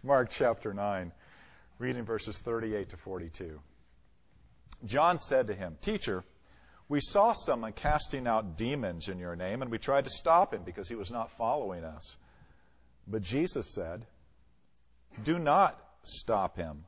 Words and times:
Mark 0.04 0.30
chapter 0.30 0.72
9, 0.72 1.12
reading 1.78 2.04
verses 2.04 2.38
38 2.38 2.88
to 2.88 2.96
42. 2.96 3.60
John 4.86 5.18
said 5.18 5.48
to 5.48 5.54
him, 5.54 5.76
Teacher, 5.82 6.24
we 6.88 7.00
saw 7.02 7.34
someone 7.34 7.72
casting 7.72 8.26
out 8.26 8.56
demons 8.56 9.08
in 9.08 9.18
your 9.18 9.36
name, 9.36 9.60
and 9.60 9.70
we 9.70 9.76
tried 9.76 10.04
to 10.04 10.10
stop 10.10 10.54
him 10.54 10.62
because 10.64 10.88
he 10.88 10.94
was 10.94 11.10
not 11.10 11.30
following 11.32 11.84
us. 11.84 12.16
But 13.06 13.20
Jesus 13.20 13.74
said, 13.74 14.06
Do 15.22 15.38
not 15.38 15.78
stop 16.02 16.56
him. 16.56 16.84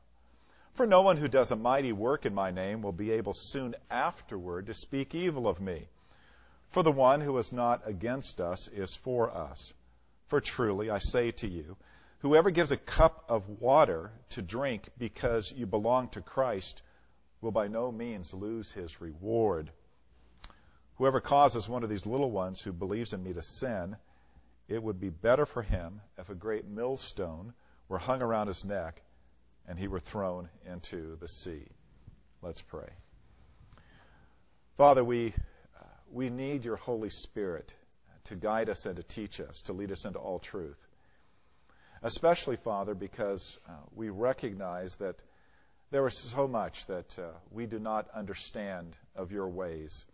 For 0.73 0.87
no 0.87 1.03
one 1.03 1.17
who 1.17 1.27
does 1.27 1.51
a 1.51 1.55
mighty 1.55 1.91
work 1.91 2.25
in 2.25 2.33
my 2.33 2.49
name 2.49 2.81
will 2.81 2.93
be 2.93 3.11
able 3.11 3.33
soon 3.35 3.75
afterward 3.91 4.65
to 4.65 4.73
speak 4.73 5.13
evil 5.13 5.47
of 5.47 5.61
me. 5.61 5.87
For 6.71 6.81
the 6.81 6.91
one 6.91 7.21
who 7.21 7.37
is 7.37 7.51
not 7.51 7.83
against 7.85 8.41
us 8.41 8.67
is 8.69 8.95
for 8.95 9.29
us. 9.29 9.71
For 10.29 10.41
truly, 10.41 10.89
I 10.89 10.97
say 10.97 11.29
to 11.29 11.47
you, 11.47 11.77
whoever 12.23 12.51
gives 12.51 12.71
a 12.71 12.77
cup 12.77 13.25
of 13.27 13.49
water 13.59 14.09
to 14.29 14.41
drink 14.41 14.87
because 14.97 15.51
you 15.51 15.65
belong 15.65 16.07
to 16.07 16.21
Christ 16.21 16.81
will 17.41 17.51
by 17.51 17.67
no 17.67 17.91
means 17.91 18.33
lose 18.33 18.71
his 18.71 19.01
reward. 19.01 19.69
Whoever 20.95 21.19
causes 21.19 21.67
one 21.67 21.83
of 21.83 21.89
these 21.89 22.05
little 22.05 22.31
ones 22.31 22.61
who 22.61 22.71
believes 22.71 23.11
in 23.11 23.21
me 23.21 23.33
to 23.33 23.41
sin, 23.41 23.97
it 24.69 24.81
would 24.81 25.01
be 25.01 25.09
better 25.09 25.45
for 25.45 25.61
him 25.61 25.99
if 26.17 26.29
a 26.29 26.35
great 26.35 26.65
millstone 26.65 27.53
were 27.89 27.97
hung 27.97 28.21
around 28.21 28.47
his 28.47 28.63
neck 28.63 29.01
and 29.67 29.77
he 29.77 29.89
were 29.89 29.99
thrown 29.99 30.47
into 30.65 31.17
the 31.17 31.27
sea. 31.27 31.67
Let's 32.41 32.61
pray. 32.61 32.89
Father, 34.77 35.03
we, 35.03 35.33
we 36.09 36.29
need 36.29 36.63
your 36.63 36.77
Holy 36.77 37.09
Spirit 37.09 37.73
to 38.25 38.35
guide 38.35 38.69
us 38.69 38.85
and 38.85 38.95
to 38.95 39.03
teach 39.03 39.41
us, 39.41 39.63
to 39.63 39.73
lead 39.73 39.91
us 39.91 40.05
into 40.05 40.19
all 40.19 40.39
truth. 40.39 40.77
Especially, 42.05 42.57
Father, 42.57 42.93
because 42.93 43.57
uh, 43.67 43.71
we 43.95 44.09
recognize 44.09 44.97
that 44.97 45.15
there 45.89 46.05
is 46.05 46.17
so 46.17 46.49
much 46.49 46.85
that 46.87 47.17
uh, 47.17 47.29
we 47.49 47.65
do 47.65 47.79
not 47.79 48.09
understand 48.13 48.97
of 49.15 49.31
your 49.31 49.47
ways. 49.47 50.05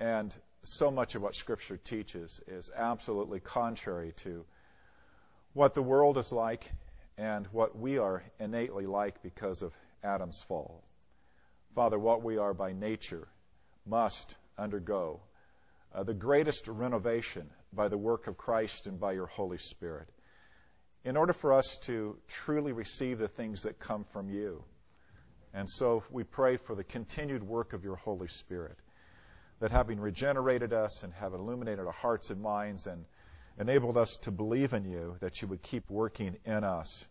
And 0.00 0.34
so 0.64 0.90
much 0.90 1.14
of 1.14 1.22
what 1.22 1.36
Scripture 1.36 1.76
teaches 1.76 2.40
is 2.48 2.68
absolutely 2.76 3.38
contrary 3.38 4.12
to 4.24 4.44
what 5.52 5.74
the 5.74 5.82
world 5.82 6.18
is 6.18 6.32
like 6.32 6.68
and 7.16 7.46
what 7.52 7.78
we 7.78 7.98
are 7.98 8.24
innately 8.40 8.86
like 8.86 9.22
because 9.22 9.62
of 9.62 9.72
Adam's 10.02 10.42
fall. 10.48 10.82
Father, 11.76 11.98
what 11.98 12.24
we 12.24 12.38
are 12.38 12.54
by 12.54 12.72
nature 12.72 13.28
must 13.86 14.34
undergo 14.58 15.20
uh, 15.94 16.02
the 16.02 16.14
greatest 16.14 16.66
renovation 16.66 17.48
by 17.72 17.86
the 17.86 17.98
work 17.98 18.26
of 18.26 18.36
Christ 18.36 18.88
and 18.88 18.98
by 18.98 19.12
your 19.12 19.26
Holy 19.26 19.58
Spirit 19.58 20.08
in 21.04 21.18
order 21.18 21.34
for 21.34 21.52
us 21.52 21.78
to 21.82 22.16
truly 22.28 22.72
receive 22.72 23.18
the 23.18 23.28
things 23.28 23.64
that 23.64 23.78
come 23.78 24.04
from 24.12 24.30
you. 24.30 24.64
And 25.52 25.68
so 25.68 26.02
we 26.10 26.24
pray 26.24 26.56
for 26.56 26.74
the 26.74 26.82
continued 26.82 27.42
work 27.42 27.74
of 27.74 27.84
your 27.84 27.96
Holy 27.96 28.26
Spirit, 28.26 28.76
that 29.60 29.70
having 29.70 30.00
regenerated 30.00 30.72
us 30.72 31.02
and 31.02 31.12
have 31.14 31.34
illuminated 31.34 31.84
our 31.84 31.92
hearts 31.92 32.30
and 32.30 32.40
minds 32.40 32.86
and 32.86 33.04
enabled 33.58 33.96
us 33.96 34.16
to 34.22 34.30
believe 34.30 34.72
in 34.72 34.84
you, 34.84 35.16
that 35.20 35.42
you 35.42 35.48
would 35.48 35.62
keep 35.62 35.88
working 35.90 36.36
in 36.44 36.64
us, 36.64 37.06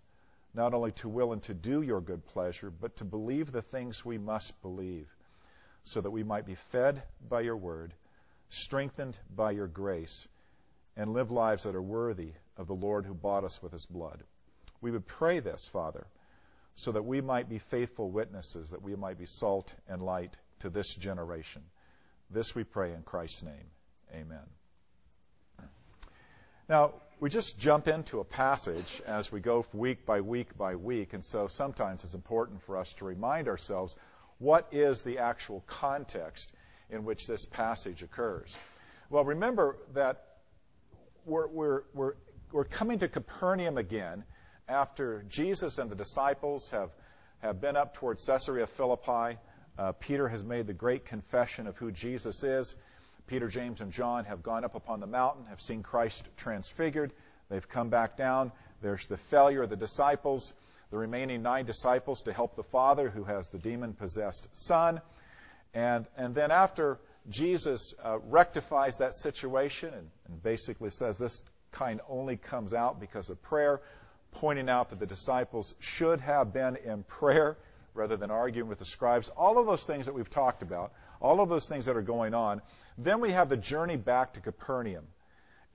not 0.54 0.74
only 0.74 0.92
to 0.92 1.08
will 1.08 1.32
and 1.32 1.44
to 1.44 1.54
do 1.54 1.82
your 1.82 2.02
good 2.02 2.26
pleasure, 2.26 2.70
but 2.70 2.98
to 2.98 3.06
believe 3.06 3.52
the 3.52 3.62
things 3.62 4.04
we 4.04 4.18
must 4.18 4.60
believe, 4.62 5.08
so 5.84 6.02
that 6.02 6.12
we 6.12 6.24
might 6.24 6.46
be 6.46 6.56
fed 6.56 7.04
by 7.30 7.42
your 7.42 7.56
word, 7.56 7.94
strengthened 8.50 9.18
by 9.34 9.52
your 9.52 9.68
grace, 9.68 10.28
and 10.98 11.14
live 11.14 11.32
lives 11.32 11.64
that 11.64 11.76
are 11.76 11.82
worthy 11.82 12.34
of 12.58 12.68
the 12.68 12.76
Lord 12.76 13.06
who 13.06 13.14
bought 13.14 13.44
us 13.44 13.62
with 13.62 13.72
his 13.72 13.86
blood. 13.86 14.24
We 14.82 14.92
would 14.92 15.08
pray 15.08 15.40
this, 15.40 15.68
Father, 15.68 16.06
so 16.76 16.92
that 16.92 17.06
we 17.06 17.22
might 17.22 17.50
be 17.50 17.60
faithful 17.60 18.10
witnesses, 18.10 18.72
that 18.72 18.82
we 18.82 18.96
might 18.96 19.18
be 19.18 19.26
salt 19.26 19.74
and 19.88 20.02
light 20.02 20.38
to 20.60 20.70
this 20.70 20.94
generation. 20.94 21.62
This 22.30 22.56
we 22.56 22.64
pray 22.64 22.94
in 22.94 23.04
Christ's 23.04 23.44
name. 23.44 23.70
Amen. 24.14 24.46
Now, 26.70 26.94
we 27.20 27.30
just 27.30 27.60
jump 27.60 27.88
into 27.88 28.20
a 28.20 28.24
passage 28.24 29.02
as 29.06 29.32
we 29.32 29.40
go 29.40 29.66
week 29.74 30.06
by 30.06 30.22
week 30.22 30.58
by 30.58 30.76
week, 30.76 31.14
and 31.14 31.24
so 31.24 31.48
sometimes 31.48 32.04
it's 32.04 32.14
important 32.14 32.62
for 32.64 32.78
us 32.78 32.94
to 32.96 33.06
remind 33.06 33.48
ourselves 33.48 33.96
what 34.40 34.68
is 34.72 35.02
the 35.04 35.20
actual 35.20 35.64
context 35.68 36.52
in 36.90 37.06
which 37.06 37.28
this 37.28 37.46
passage 37.46 38.04
occurs. 38.04 38.58
Well, 39.10 39.24
remember 39.26 39.78
that 39.94 40.24
we're, 41.26 41.48
we're, 41.48 41.84
we're, 41.94 42.14
we're 42.54 42.64
coming 42.64 43.00
to 43.00 43.08
Capernaum 43.08 43.80
again 43.80 44.24
after 44.70 45.26
Jesus 45.28 45.80
and 45.80 45.90
the 45.90 45.96
disciples 45.96 46.70
have, 46.70 46.92
have 47.42 47.60
been 47.60 47.76
up 47.76 47.96
towards 47.96 48.24
Caesarea 48.28 48.68
Philippi. 48.68 49.40
Uh, 49.76 49.92
Peter 49.94 50.28
has 50.28 50.44
made 50.44 50.68
the 50.68 50.74
great 50.74 51.06
confession 51.06 51.66
of 51.66 51.76
who 51.78 51.92
Jesus 51.92 52.44
is. 52.44 52.76
Peter, 53.26 53.48
James, 53.48 53.82
and 53.82 53.92
John 53.92 54.26
have 54.26 54.44
gone 54.44 54.64
up 54.64 54.76
upon 54.76 55.00
the 55.00 55.08
mountain, 55.08 55.46
have 55.48 55.62
seen 55.62 55.82
Christ 55.82 56.28
transfigured. 56.38 57.12
They've 57.50 57.68
come 57.68 57.90
back 57.90 58.18
down. 58.18 58.52
There's 58.84 59.08
the 59.08 59.18
failure 59.18 59.64
of 59.64 59.72
the 59.72 59.76
disciples, 59.76 60.54
the 60.92 60.98
remaining 60.98 61.42
nine 61.42 61.66
disciples 61.66 62.22
to 62.24 62.34
help 62.34 62.56
the 62.56 62.64
Father 62.64 63.10
who 63.10 63.24
has 63.24 63.50
the 63.50 63.58
demon 63.58 63.94
possessed 63.94 64.48
son. 64.54 65.02
And, 65.74 66.06
and 66.16 66.36
then 66.36 66.52
after 66.52 67.00
Jesus 67.30 67.96
uh, 68.04 68.20
rectifies 68.20 68.98
that 68.98 69.16
situation 69.16 69.92
and, 69.92 70.08
and 70.28 70.44
basically 70.44 70.92
says 70.92 71.18
this 71.18 71.42
kind 71.74 72.00
only 72.08 72.38
comes 72.38 72.74
out 72.74 73.00
because 73.00 73.30
of 73.30 73.42
prayer, 73.42 73.82
pointing 74.32 74.70
out 74.70 74.90
that 74.90 75.00
the 75.00 75.06
disciples 75.06 75.76
should 75.80 76.22
have 76.22 76.54
been 76.54 76.78
in 76.78 77.04
prayer 77.04 77.58
rather 77.94 78.18
than 78.18 78.32
arguing 78.32 78.70
with 78.70 78.80
the 78.80 78.86
scribes. 78.86 79.30
All 79.30 79.58
of 79.58 79.66
those 79.66 79.86
things 79.86 80.06
that 80.06 80.14
we've 80.14 80.30
talked 80.30 80.62
about, 80.62 80.94
all 81.22 81.42
of 81.42 81.50
those 81.50 81.68
things 81.68 81.86
that 81.86 81.96
are 81.96 82.02
going 82.02 82.34
on. 82.34 82.62
Then 82.98 83.22
we 83.22 83.32
have 83.32 83.50
the 83.50 83.58
journey 83.58 83.98
back 83.98 84.34
to 84.34 84.40
Capernaum. 84.40 85.06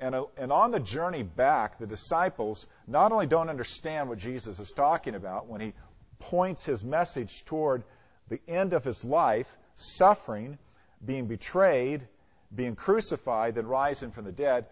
And, 0.01 0.15
uh, 0.15 0.27
and 0.37 0.53
on 0.53 0.71
the 0.71 0.81
journey 0.81 1.23
back, 1.23 1.79
the 1.79 1.87
disciples 1.87 2.67
not 2.87 3.13
only 3.13 3.27
don't 3.27 3.49
understand 3.49 4.09
what 4.09 4.19
Jesus 4.19 4.59
is 4.59 4.71
talking 4.73 5.15
about 5.15 5.49
when 5.49 5.61
he 5.61 5.73
points 6.19 6.65
his 6.65 6.85
message 6.85 7.45
toward 7.45 7.83
the 8.29 8.41
end 8.47 8.73
of 8.73 8.85
his 8.85 9.05
life, 9.05 9.49
suffering, 9.75 10.59
being 11.05 11.27
betrayed, 11.27 12.07
being 12.55 12.77
crucified, 12.77 13.55
then 13.55 13.67
rising 13.67 14.11
from 14.11 14.25
the 14.25 14.33
dead, 14.33 14.67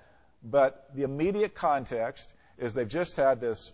but 0.51 0.95
the 0.95 1.03
immediate 1.03 1.55
context 1.55 2.33
is 2.57 2.75
they've 2.75 2.89
just 2.89 3.17
had 3.17 3.41
this 3.41 3.73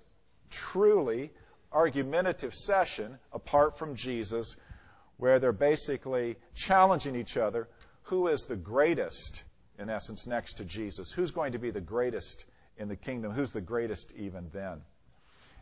truly 0.50 1.30
argumentative 1.70 2.54
session 2.54 3.18
apart 3.32 3.78
from 3.78 3.94
Jesus 3.94 4.56
where 5.18 5.38
they're 5.38 5.52
basically 5.52 6.36
challenging 6.54 7.14
each 7.14 7.36
other 7.36 7.68
who 8.04 8.28
is 8.28 8.46
the 8.46 8.56
greatest, 8.56 9.44
in 9.78 9.88
essence, 9.88 10.26
next 10.26 10.54
to 10.54 10.64
Jesus? 10.64 11.12
Who's 11.12 11.30
going 11.30 11.52
to 11.52 11.58
be 11.58 11.70
the 11.70 11.80
greatest 11.80 12.44
in 12.76 12.88
the 12.88 12.96
kingdom? 12.96 13.32
Who's 13.32 13.52
the 13.52 13.60
greatest 13.60 14.12
even 14.16 14.48
then? 14.52 14.82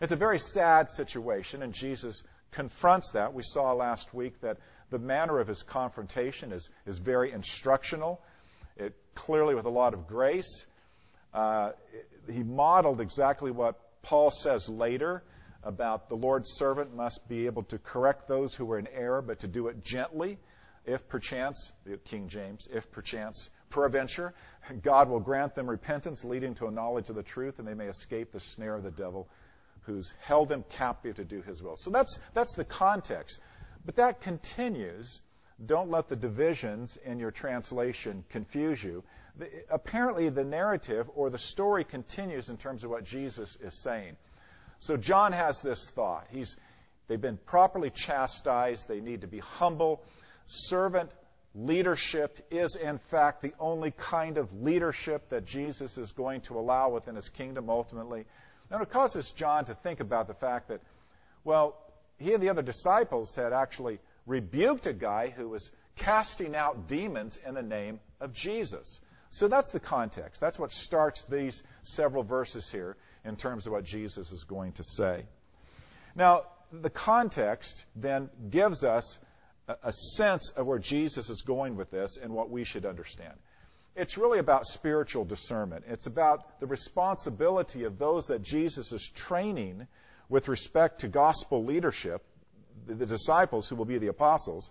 It's 0.01 0.13
a 0.13 0.17
very 0.17 0.39
sad 0.39 0.91
situation, 0.91 1.63
and 1.63 1.75
Jesus 1.75 2.23
confronts 2.51 3.13
that. 3.13 3.35
We 3.35 3.43
saw 3.43 3.73
last 3.73 4.15
week 4.15 4.41
that 4.41 4.57
the 4.89 4.99
manner 4.99 5.39
of 5.39 5.47
his 5.47 5.63
confrontation 5.63 6.53
is, 6.53 6.71
is 6.87 6.99
very 6.99 7.31
instructional, 7.33 8.21
it, 8.77 8.97
clearly 9.15 9.55
with 9.55 9.67
a 9.67 9.71
lot 9.71 9.93
of 9.93 10.07
grace. 10.07 10.67
Uh, 11.33 11.73
he 12.31 12.43
modeled 12.43 13.01
exactly 13.01 13.51
what 13.51 13.79
Paul 14.03 14.31
says 14.31 14.69
later 14.69 15.23
about 15.63 16.09
the 16.09 16.17
Lord's 16.17 16.51
servant 16.53 16.95
must 16.95 17.29
be 17.29 17.47
able 17.47 17.65
to 17.65 17.79
correct 17.79 18.27
those 18.29 18.55
who 18.55 18.71
are 18.73 18.79
in 18.79 18.89
error, 18.89 19.23
but 19.23 19.41
to 19.41 19.49
do 19.49 19.69
it 19.69 19.85
gently, 19.85 20.39
if 20.87 21.07
perchance, 21.09 21.73
King 22.05 22.29
James, 22.29 22.67
if 22.73 22.91
perchance, 22.91 23.51
peradventure, 23.69 24.35
God 24.83 25.09
will 25.11 25.21
grant 25.21 25.55
them 25.55 25.69
repentance 25.69 26.25
leading 26.25 26.55
to 26.57 26.67
a 26.67 26.71
knowledge 26.71 27.11
of 27.11 27.17
the 27.17 27.23
truth, 27.23 27.59
and 27.59 27.69
they 27.69 27.75
may 27.75 27.87
escape 27.87 28.33
the 28.33 28.41
snare 28.41 28.75
of 28.75 28.83
the 28.83 28.91
devil 28.91 29.29
who's 29.83 30.13
held 30.21 30.49
them 30.49 30.65
captive 30.71 31.17
to 31.17 31.25
do 31.25 31.43
his 31.43 31.63
will. 31.63 31.77
So 31.77 31.91
that's, 31.91 32.19
that's 32.35 32.55
the 32.55 32.65
context. 32.65 33.39
But 33.85 33.97
that 33.97 34.21
continues. 34.21 35.21
Don't 35.65 35.91
let 35.91 36.09
the 36.09 36.17
divisions 36.17 36.99
in 37.05 37.19
your 37.19 37.31
translation 37.31 38.25
confuse 38.31 38.83
you. 38.83 39.05
Apparently, 39.71 40.29
the 40.31 40.45
narrative 40.45 41.09
or 41.15 41.29
the 41.29 41.39
story 41.39 41.85
continues 41.85 42.49
in 42.49 42.57
terms 42.57 42.83
of 42.85 42.91
what 42.91 43.05
Jesus 43.05 43.57
is 43.63 43.83
saying. 43.83 44.17
So 44.79 44.97
John 44.97 45.33
has 45.33 45.61
this 45.61 45.91
thought. 45.91 46.27
He's, 46.31 46.57
they've 47.09 47.21
been 47.21 47.37
properly 47.37 47.91
chastised. 47.91 48.89
They 48.89 49.01
need 49.01 49.21
to 49.21 49.27
be 49.27 49.39
humble. 49.39 50.03
Servant 50.47 51.11
leadership 51.55 52.47
is, 52.51 52.77
in 52.77 52.99
fact, 52.99 53.43
the 53.43 53.53
only 53.59 53.91
kind 53.91 54.39
of 54.39 54.63
leadership 54.63 55.29
that 55.29 55.45
Jesus 55.45 55.99
is 55.99 56.13
going 56.13 56.41
to 56.43 56.59
allow 56.59 56.89
within 56.89 57.17
his 57.17 57.29
kingdom 57.29 57.69
ultimately. 57.69 58.25
And 58.71 58.81
it 58.81 58.91
causes 58.91 59.31
John 59.33 59.67
to 59.67 59.75
think 59.75 60.01
about 60.01 60.27
the 60.27 60.35
fact 60.35 60.69
that, 60.69 60.81
well, 61.45 61.77
he 62.19 62.33
and 62.33 62.43
the 62.43 62.49
other 62.49 62.63
disciples 62.63 63.35
had 63.35 63.53
actually 63.53 63.99
rebuked 64.31 64.87
a 64.87 64.93
guy 64.93 65.29
who 65.29 65.49
was 65.49 65.71
casting 65.97 66.55
out 66.55 66.89
demons 66.89 67.39
in 67.47 67.55
the 67.55 67.63
name 67.63 68.01
of 68.21 68.33
Jesus. 68.33 69.01
So 69.31 69.49
that's 69.49 69.71
the 69.73 69.81
context. 69.81 70.41
That's 70.41 70.59
what 70.59 70.73
starts 70.73 71.25
these 71.25 71.63
several 71.83 72.23
verses 72.23 72.71
here. 72.71 72.97
in 73.25 73.37
terms 73.37 73.67
of 73.67 73.73
what 73.73 73.85
Jesus 73.85 74.33
is 74.33 74.45
going 74.45 74.73
to 74.73 74.85
say. 74.85 75.25
Now, 76.15 76.45
the 76.73 76.89
context 76.91 77.85
then 77.95 78.31
gives 78.49 78.85
us 78.85 79.19
a, 79.83 79.93
sense 79.93 80.51
of 80.51 80.67
where 80.67 80.79
Jesus 80.79 81.29
is 81.29 81.43
going 81.43 81.77
with 81.77 81.91
this 81.91 82.17
and 82.17 82.33
what 82.33 82.51
we 82.51 82.65
should 82.65 82.87
understand. 82.87 83.35
It's 83.95 84.17
really 84.17 84.39
about 84.39 84.67
spiritual 84.67 85.25
discernment. 85.25 85.85
It's 85.89 86.07
about 86.07 86.61
the 86.61 86.67
responsibility 86.67 87.85
of 87.85 87.99
those 87.99 88.29
that 88.29 88.43
Jesus 88.43 88.93
is 88.93 89.07
training 89.07 89.87
with 90.29 90.49
respect 90.49 91.01
to 91.01 91.09
gospel 91.09 91.65
leadership, 91.65 92.25
the, 92.95 93.07
disciples 93.07 93.69
who 93.69 93.77
will 93.77 93.85
be 93.85 93.99
the 93.99 94.09
apostles. 94.09 94.71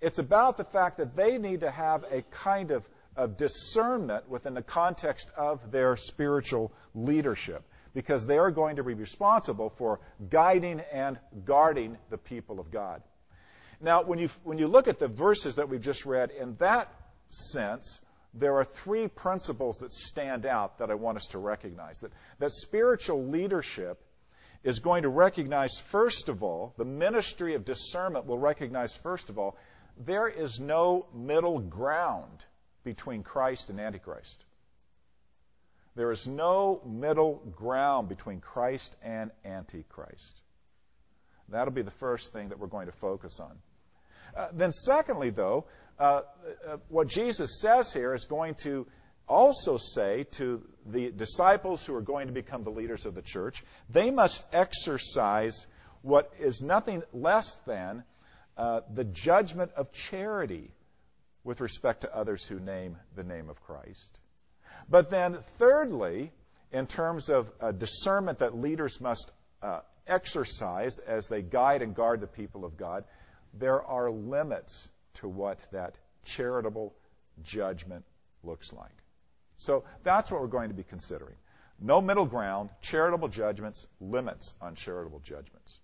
It's 0.00 0.18
about 0.18 0.56
the 0.56 0.64
fact 0.64 0.98
that 0.98 1.16
they 1.16 1.38
need 1.38 1.60
to 1.60 1.70
have 1.70 2.04
a 2.10 2.22
kind 2.22 2.70
of, 2.70 2.88
of 3.16 3.36
discernment 3.36 4.28
within 4.28 4.54
the 4.54 4.62
context 4.62 5.30
of 5.36 5.70
their 5.70 5.96
spiritual 5.96 6.72
leadership 6.94 7.62
because 7.94 8.26
they 8.26 8.36
are 8.36 8.50
going 8.50 8.76
to 8.76 8.84
be 8.84 8.92
responsible 8.92 9.70
for 9.70 10.00
guiding 10.28 10.80
and 10.92 11.18
guarding 11.46 11.96
the 12.10 12.18
people 12.18 12.60
of 12.60 12.70
God. 12.70 13.02
Now, 13.80 14.02
when 14.02 14.18
you, 14.18 14.28
when 14.44 14.58
you 14.58 14.68
look 14.68 14.88
at 14.88 14.98
the 14.98 15.08
verses 15.08 15.56
that 15.56 15.68
we've 15.68 15.80
just 15.80 16.04
read, 16.04 16.30
in 16.30 16.56
that 16.56 16.92
sense, 17.30 18.00
there 18.34 18.56
are 18.56 18.64
three 18.64 19.08
principles 19.08 19.78
that 19.78 19.90
stand 19.90 20.46
out 20.46 20.78
that 20.78 20.90
I 20.90 20.94
want 20.94 21.16
us 21.16 21.26
to 21.28 21.38
recognize. 21.38 22.00
That, 22.00 22.12
that 22.38 22.52
spiritual 22.52 23.24
leadership 23.24 23.98
is 24.66 24.80
going 24.80 25.04
to 25.04 25.08
recognize, 25.08 25.78
first 25.78 26.28
of 26.28 26.42
all, 26.42 26.74
the 26.76 26.84
ministry 26.84 27.54
of 27.54 27.64
discernment 27.64 28.26
will 28.26 28.38
recognize, 28.38 28.96
first 28.96 29.30
of 29.30 29.38
all, 29.38 29.56
there 29.96 30.26
is 30.26 30.58
no 30.58 31.06
middle 31.14 31.60
ground 31.60 32.44
between 32.82 33.22
Christ 33.22 33.70
and 33.70 33.80
Antichrist. 33.80 34.44
There 35.94 36.10
is 36.10 36.26
no 36.26 36.82
middle 36.84 37.36
ground 37.54 38.08
between 38.08 38.40
Christ 38.40 38.96
and 39.04 39.30
Antichrist. 39.44 40.40
That'll 41.48 41.72
be 41.72 41.82
the 41.82 41.92
first 41.92 42.32
thing 42.32 42.48
that 42.48 42.58
we're 42.58 42.66
going 42.66 42.86
to 42.86 42.92
focus 42.92 43.38
on. 43.38 43.56
Uh, 44.36 44.48
then, 44.52 44.72
secondly, 44.72 45.30
though, 45.30 45.66
uh, 45.96 46.22
uh, 46.68 46.76
what 46.88 47.06
Jesus 47.06 47.60
says 47.60 47.92
here 47.92 48.12
is 48.14 48.24
going 48.24 48.56
to 48.56 48.88
also 49.28 49.76
say 49.76 50.24
to 50.32 50.60
the 50.90 51.10
disciples 51.10 51.84
who 51.84 51.94
are 51.94 52.02
going 52.02 52.28
to 52.28 52.32
become 52.32 52.64
the 52.64 52.70
leaders 52.70 53.06
of 53.06 53.14
the 53.14 53.22
church, 53.22 53.64
they 53.90 54.10
must 54.10 54.44
exercise 54.52 55.66
what 56.02 56.32
is 56.38 56.62
nothing 56.62 57.02
less 57.12 57.54
than 57.66 58.04
uh, 58.56 58.80
the 58.94 59.04
judgment 59.04 59.72
of 59.76 59.92
charity 59.92 60.70
with 61.44 61.60
respect 61.60 62.02
to 62.02 62.16
others 62.16 62.46
who 62.46 62.58
name 62.58 62.96
the 63.14 63.24
name 63.24 63.48
of 63.48 63.60
Christ. 63.62 64.18
But 64.88 65.10
then, 65.10 65.38
thirdly, 65.58 66.32
in 66.72 66.86
terms 66.86 67.28
of 67.28 67.50
discernment 67.78 68.38
that 68.40 68.56
leaders 68.56 69.00
must 69.00 69.30
uh, 69.62 69.80
exercise 70.06 70.98
as 70.98 71.28
they 71.28 71.42
guide 71.42 71.82
and 71.82 71.94
guard 71.94 72.20
the 72.20 72.26
people 72.26 72.64
of 72.64 72.76
God, 72.76 73.04
there 73.54 73.82
are 73.82 74.10
limits 74.10 74.88
to 75.14 75.28
what 75.28 75.64
that 75.72 75.94
charitable 76.24 76.94
judgment 77.42 78.04
looks 78.42 78.72
like. 78.72 78.90
So 79.56 79.84
that's 80.02 80.30
what 80.30 80.40
we're 80.40 80.46
going 80.48 80.68
to 80.68 80.74
be 80.74 80.84
considering. 80.84 81.36
No 81.80 82.00
middle 82.00 82.26
ground, 82.26 82.70
charitable 82.80 83.28
judgments, 83.28 83.86
limits 84.00 84.54
on 84.60 84.74
charitable 84.74 85.20
judgments. 85.20 85.78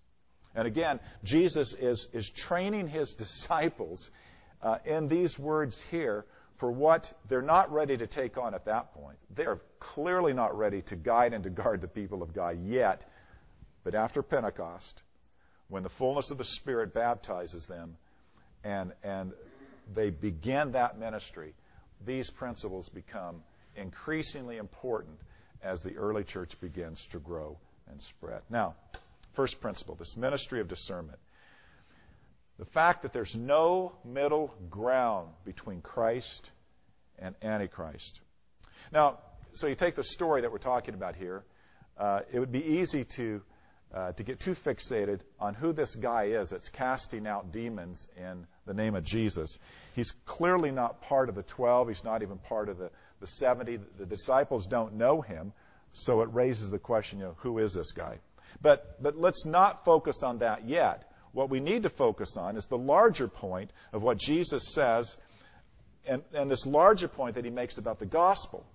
And 0.55 0.67
again, 0.67 0.99
Jesus 1.23 1.73
is, 1.73 2.07
is 2.13 2.29
training 2.29 2.87
his 2.87 3.13
disciples 3.17 4.09
uh, 4.61 4.77
in 4.85 5.07
these 5.07 5.37
words 5.37 5.81
here 5.81 6.25
for 6.57 6.71
what 6.71 7.11
they're 7.27 7.41
not 7.41 7.71
ready 7.71 7.97
to 7.97 8.07
take 8.07 8.37
on 8.37 8.53
at 8.53 8.65
that 8.65 8.93
point. 8.93 9.17
They're 9.35 9.59
clearly 9.79 10.33
not 10.33 10.57
ready 10.57 10.81
to 10.83 10.95
guide 10.95 11.33
and 11.33 11.43
to 11.43 11.49
guard 11.49 11.81
the 11.81 11.87
people 11.87 12.21
of 12.21 12.33
God 12.33 12.63
yet. 12.63 13.05
But 13.83 13.95
after 13.95 14.23
Pentecost, 14.23 15.01
when 15.67 15.83
the 15.83 15.89
fullness 15.89 16.31
of 16.31 16.37
the 16.37 16.45
Spirit 16.45 16.93
baptizes 16.93 17.65
them 17.65 17.97
and, 18.63 18.93
and 19.03 19.33
they 19.93 20.09
begin 20.09 20.71
that 20.71 20.97
ministry, 20.97 21.53
these 22.05 22.29
principles 22.29 22.89
become 22.89 23.43
increasingly 23.75 24.57
important 24.57 25.17
as 25.63 25.81
the 25.81 25.95
early 25.95 26.23
church 26.23 26.59
begins 26.59 27.05
to 27.07 27.19
grow 27.19 27.57
and 27.89 28.01
spread. 28.01 28.41
Now, 28.49 28.75
first 29.33 29.61
principle 29.61 29.95
this 29.95 30.17
ministry 30.17 30.59
of 30.59 30.67
discernment. 30.67 31.19
The 32.59 32.65
fact 32.65 33.01
that 33.01 33.13
there's 33.13 33.35
no 33.35 33.93
middle 34.05 34.53
ground 34.69 35.29
between 35.43 35.81
Christ 35.81 36.51
and 37.17 37.35
Antichrist. 37.41 38.19
Now, 38.91 39.19
so 39.53 39.67
you 39.67 39.75
take 39.75 39.95
the 39.95 40.03
story 40.03 40.41
that 40.41 40.51
we're 40.51 40.59
talking 40.59 40.93
about 40.93 41.15
here. 41.15 41.43
Uh, 41.97 42.21
it 42.31 42.39
would 42.39 42.51
be 42.51 42.63
easy 42.63 43.03
to 43.03 43.41
uh, 43.93 44.11
to 44.13 44.23
get 44.23 44.39
too 44.39 44.55
fixated 44.55 45.19
on 45.39 45.53
who 45.53 45.71
this 45.71 45.93
guy 45.93 46.23
is 46.23 46.49
that's 46.49 46.69
casting 46.69 47.27
out 47.27 47.51
demons 47.51 48.07
in 48.17 48.47
the 48.65 48.73
name 48.73 48.95
of 48.95 49.03
Jesus. 49.03 49.59
He's 49.95 50.11
clearly 50.25 50.71
not 50.71 51.01
part 51.03 51.29
of 51.29 51.35
the 51.35 51.43
12. 51.43 51.89
He's 51.89 52.03
not 52.03 52.23
even 52.23 52.39
part 52.39 52.69
of 52.69 52.79
the, 52.79 52.89
the 53.23 53.27
70. 53.27 53.79
The, 53.97 54.05
disciples 54.05 54.67
don't 54.67 54.95
know 54.95 55.21
him. 55.21 55.53
So 55.93 56.21
it 56.23 56.33
raises 56.33 56.69
the 56.69 56.77
question, 56.77 57.19
you 57.19 57.25
know, 57.25 57.35
who 57.37 57.59
is 57.59 57.73
this 57.73 57.93
guy? 57.93 58.17
But, 58.61 59.01
but 59.01 59.17
let's 59.17 59.45
not 59.45 59.85
focus 59.85 60.23
on 60.23 60.39
that 60.39 60.67
yet. 60.67 61.09
What 61.31 61.49
we 61.49 61.61
need 61.61 61.83
to 61.83 61.89
focus 61.89 62.35
on 62.35 62.57
is 62.57 62.67
the 62.67 62.77
larger 62.77 63.29
point 63.29 63.71
of 63.93 64.03
what 64.03 64.17
Jesus 64.17 64.73
says 64.73 65.17
and, 66.05 66.21
and 66.33 66.51
this 66.51 66.65
larger 66.65 67.07
point 67.07 67.35
that 67.35 67.45
he 67.45 67.49
makes 67.49 67.77
about 67.77 67.99
the 67.99 68.05
gospel. 68.05 68.65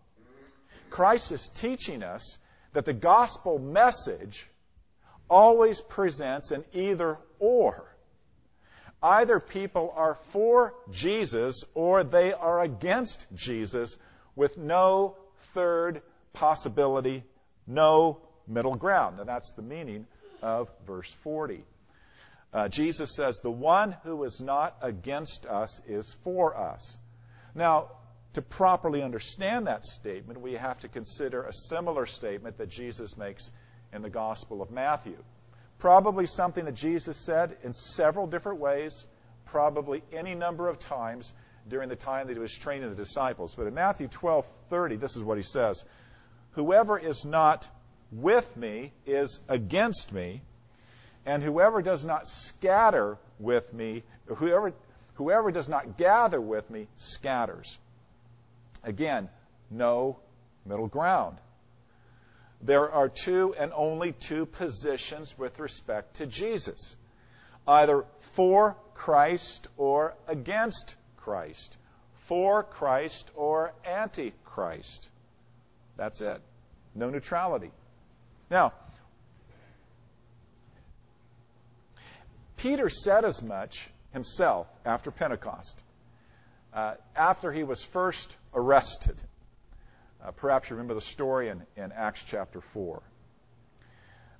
Christ 0.88 1.30
is 1.30 1.48
teaching 1.48 2.02
us 2.02 2.38
that 2.72 2.86
the 2.86 2.94
gospel 2.94 3.58
message 3.58 4.48
always 5.28 5.82
presents 5.82 6.52
an 6.52 6.64
either 6.72 7.18
or. 7.38 7.84
Either 9.02 9.38
people 9.40 9.92
are 9.94 10.14
for 10.14 10.74
Jesus 10.90 11.64
or 11.74 12.02
they 12.02 12.32
are 12.32 12.60
against 12.62 13.26
Jesus 13.34 13.98
with 14.38 14.56
no 14.56 15.16
third 15.52 16.00
possibility, 16.32 17.24
no 17.66 18.20
middle 18.46 18.76
ground. 18.76 19.18
And 19.18 19.28
that's 19.28 19.52
the 19.52 19.62
meaning 19.62 20.06
of 20.40 20.70
verse 20.86 21.12
40. 21.24 21.64
Uh, 22.52 22.68
Jesus 22.68 23.14
says, 23.14 23.40
The 23.40 23.50
one 23.50 23.96
who 24.04 24.22
is 24.24 24.40
not 24.40 24.76
against 24.80 25.44
us 25.44 25.82
is 25.86 26.16
for 26.22 26.56
us. 26.56 26.96
Now, 27.54 27.90
to 28.34 28.42
properly 28.42 29.02
understand 29.02 29.66
that 29.66 29.84
statement, 29.84 30.40
we 30.40 30.52
have 30.52 30.78
to 30.80 30.88
consider 30.88 31.42
a 31.42 31.52
similar 31.52 32.06
statement 32.06 32.58
that 32.58 32.68
Jesus 32.68 33.16
makes 33.16 33.50
in 33.92 34.02
the 34.02 34.10
Gospel 34.10 34.62
of 34.62 34.70
Matthew. 34.70 35.16
Probably 35.80 36.26
something 36.26 36.64
that 36.64 36.74
Jesus 36.74 37.16
said 37.16 37.56
in 37.64 37.72
several 37.72 38.28
different 38.28 38.60
ways, 38.60 39.04
probably 39.46 40.02
any 40.12 40.34
number 40.36 40.68
of 40.68 40.78
times 40.78 41.32
during 41.68 41.88
the 41.88 41.96
time 41.96 42.26
that 42.26 42.32
he 42.34 42.38
was 42.38 42.54
training 42.54 42.88
the 42.88 42.96
disciples. 42.96 43.54
But 43.54 43.66
in 43.66 43.74
Matthew 43.74 44.08
12:30, 44.08 45.00
this 45.00 45.16
is 45.16 45.22
what 45.22 45.36
he 45.36 45.42
says: 45.42 45.84
"Whoever 46.52 46.98
is 46.98 47.24
not 47.24 47.68
with 48.10 48.56
me 48.56 48.92
is 49.06 49.40
against 49.48 50.12
me, 50.12 50.42
and 51.26 51.42
whoever 51.42 51.82
does 51.82 52.04
not 52.04 52.28
scatter 52.28 53.18
with 53.38 53.72
me, 53.72 54.02
whoever 54.26 54.72
whoever 55.14 55.50
does 55.50 55.68
not 55.68 55.96
gather 55.96 56.40
with 56.40 56.70
me 56.70 56.88
scatters." 56.96 57.78
Again, 58.82 59.28
no 59.70 60.18
middle 60.64 60.86
ground 60.86 61.38
there 62.60 62.90
are 62.90 63.08
two 63.08 63.54
and 63.58 63.72
only 63.74 64.12
two 64.12 64.46
positions 64.46 65.36
with 65.38 65.60
respect 65.60 66.16
to 66.16 66.26
Jesus 66.26 66.96
either 67.66 68.04
for 68.18 68.76
Christ 68.94 69.68
or 69.76 70.14
against 70.26 70.96
Christ, 71.28 71.76
for 72.24 72.62
Christ 72.62 73.30
or 73.34 73.74
anti 73.84 74.32
Christ. 74.46 75.10
That's 75.98 76.22
it. 76.22 76.40
No 76.94 77.10
neutrality. 77.10 77.70
Now, 78.50 78.72
Peter 82.56 82.88
said 82.88 83.26
as 83.26 83.42
much 83.42 83.90
himself 84.14 84.68
after 84.86 85.10
Pentecost, 85.10 85.82
uh, 86.72 86.94
after 87.14 87.52
he 87.52 87.62
was 87.62 87.84
first 87.84 88.34
arrested. 88.54 89.20
Uh, 90.24 90.30
perhaps 90.30 90.70
you 90.70 90.76
remember 90.76 90.94
the 90.94 91.02
story 91.02 91.50
in, 91.50 91.62
in 91.76 91.92
Acts 91.92 92.24
chapter 92.26 92.62
4. 92.62 93.02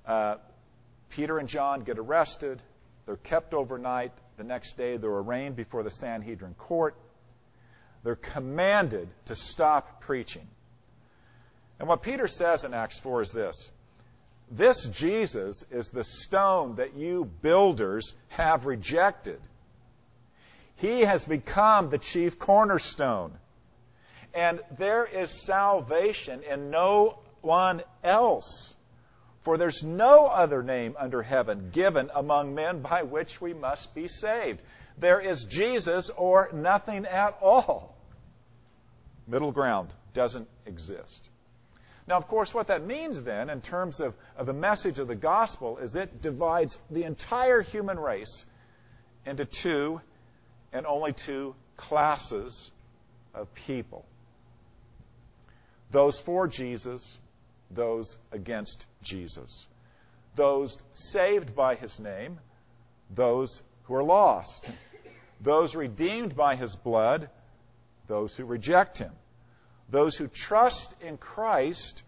Uh, 0.07 0.35
Peter 1.09 1.37
and 1.37 1.47
John 1.47 1.81
get 1.81 1.99
arrested. 1.99 2.59
They're 3.05 3.15
kept 3.15 3.53
overnight. 3.53 4.11
The 4.39 4.45
next 4.45 4.77
day, 4.77 4.95
they're 4.95 5.09
arraigned 5.09 5.57
before 5.57 5.83
the 5.83 5.91
Sanhedrin 5.91 6.53
court. 6.53 6.95
They're 8.05 8.15
commanded 8.15 9.09
to 9.25 9.35
stop 9.35 9.99
preaching. 9.99 10.47
And 11.77 11.89
what 11.89 12.03
Peter 12.03 12.25
says 12.29 12.63
in 12.63 12.73
Acts 12.73 12.97
4 12.99 13.21
is 13.21 13.31
this 13.33 13.69
This 14.49 14.85
Jesus 14.85 15.65
is 15.69 15.89
the 15.89 16.05
stone 16.05 16.75
that 16.75 16.95
you 16.95 17.25
builders 17.41 18.13
have 18.29 18.65
rejected. 18.65 19.41
He 20.77 21.01
has 21.01 21.25
become 21.25 21.89
the 21.89 21.97
chief 21.97 22.39
cornerstone. 22.39 23.33
And 24.33 24.61
there 24.77 25.05
is 25.05 25.31
salvation 25.31 26.43
in 26.43 26.69
no 26.69 27.19
one 27.41 27.83
else. 28.05 28.73
For 29.41 29.57
there's 29.57 29.83
no 29.83 30.27
other 30.27 30.61
name 30.63 30.95
under 30.97 31.21
heaven 31.21 31.69
given 31.71 32.09
among 32.13 32.55
men 32.55 32.81
by 32.81 33.03
which 33.03 33.39
we 33.39 33.53
must 33.53 33.95
be 33.95 34.07
saved. 34.07 34.61
There 34.97 35.19
is 35.19 35.45
Jesus 35.45 36.09
or 36.09 36.49
nothing 36.53 37.05
at 37.05 37.37
all. 37.41 37.95
Middle 39.27 39.51
ground 39.51 39.89
doesn't 40.13 40.49
exist. 40.65 41.29
Now, 42.07 42.17
of 42.17 42.27
course, 42.27 42.53
what 42.53 42.67
that 42.67 42.85
means 42.85 43.21
then, 43.21 43.49
in 43.49 43.61
terms 43.61 43.99
of, 43.99 44.15
of 44.35 44.45
the 44.47 44.53
message 44.53 44.99
of 44.99 45.07
the 45.07 45.15
gospel, 45.15 45.77
is 45.77 45.95
it 45.95 46.21
divides 46.21 46.77
the 46.89 47.03
entire 47.03 47.61
human 47.61 47.99
race 47.99 48.45
into 49.25 49.45
two 49.45 50.01
and 50.73 50.85
only 50.85 51.13
two 51.13 51.55
classes 51.77 52.71
of 53.33 53.53
people 53.53 54.05
those 55.91 56.19
for 56.19 56.47
Jesus, 56.47 57.17
those 57.71 58.17
against 58.31 58.85
Jesus, 59.01 59.67
those 60.35 60.77
saved 60.93 61.55
by 61.55 61.75
his 61.75 61.99
name, 61.99 62.39
those 63.13 63.61
who 63.83 63.95
are 63.95 64.03
lost, 64.03 64.69
those 65.41 65.75
redeemed 65.75 66.35
by 66.35 66.55
his 66.55 66.75
blood, 66.75 67.29
those 68.07 68.35
who 68.35 68.45
reject 68.45 68.97
him, 68.97 69.11
those 69.89 70.15
who 70.15 70.27
trust 70.27 70.95
in 71.01 71.17
Christ, 71.17 72.03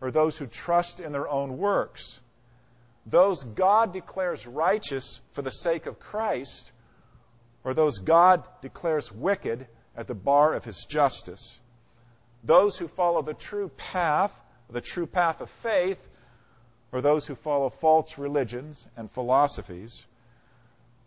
or 0.00 0.10
those 0.10 0.36
who 0.36 0.46
trust 0.46 1.00
in 1.00 1.12
their 1.12 1.28
own 1.28 1.58
works, 1.58 2.20
those 3.06 3.42
God 3.42 3.92
declares 3.92 4.46
righteous 4.46 5.20
for 5.32 5.42
the 5.42 5.50
sake 5.50 5.86
of 5.86 5.98
Christ, 5.98 6.70
or 7.64 7.74
those 7.74 7.98
God 7.98 8.46
declares 8.60 9.10
wicked 9.10 9.66
at 9.96 10.06
the 10.06 10.14
bar 10.14 10.54
of 10.54 10.64
his 10.64 10.84
justice. 10.84 11.58
Those 12.44 12.76
who 12.76 12.86
follow 12.86 13.22
the 13.22 13.34
true 13.34 13.70
path, 13.76 14.38
the 14.70 14.80
true 14.80 15.06
path 15.06 15.40
of 15.40 15.50
faith, 15.50 16.08
or 16.92 17.00
those 17.00 17.26
who 17.26 17.34
follow 17.34 17.70
false 17.70 18.18
religions 18.18 18.86
and 18.96 19.10
philosophies. 19.10 20.06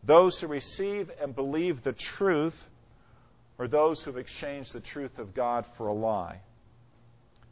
Those 0.03 0.39
who 0.39 0.47
receive 0.47 1.11
and 1.21 1.35
believe 1.35 1.83
the 1.83 1.93
truth, 1.93 2.69
or 3.57 3.67
those 3.67 4.03
who 4.03 4.11
have 4.11 4.17
exchanged 4.17 4.73
the 4.73 4.79
truth 4.79 5.19
of 5.19 5.33
God 5.33 5.65
for 5.65 5.87
a 5.87 5.93
lie. 5.93 6.39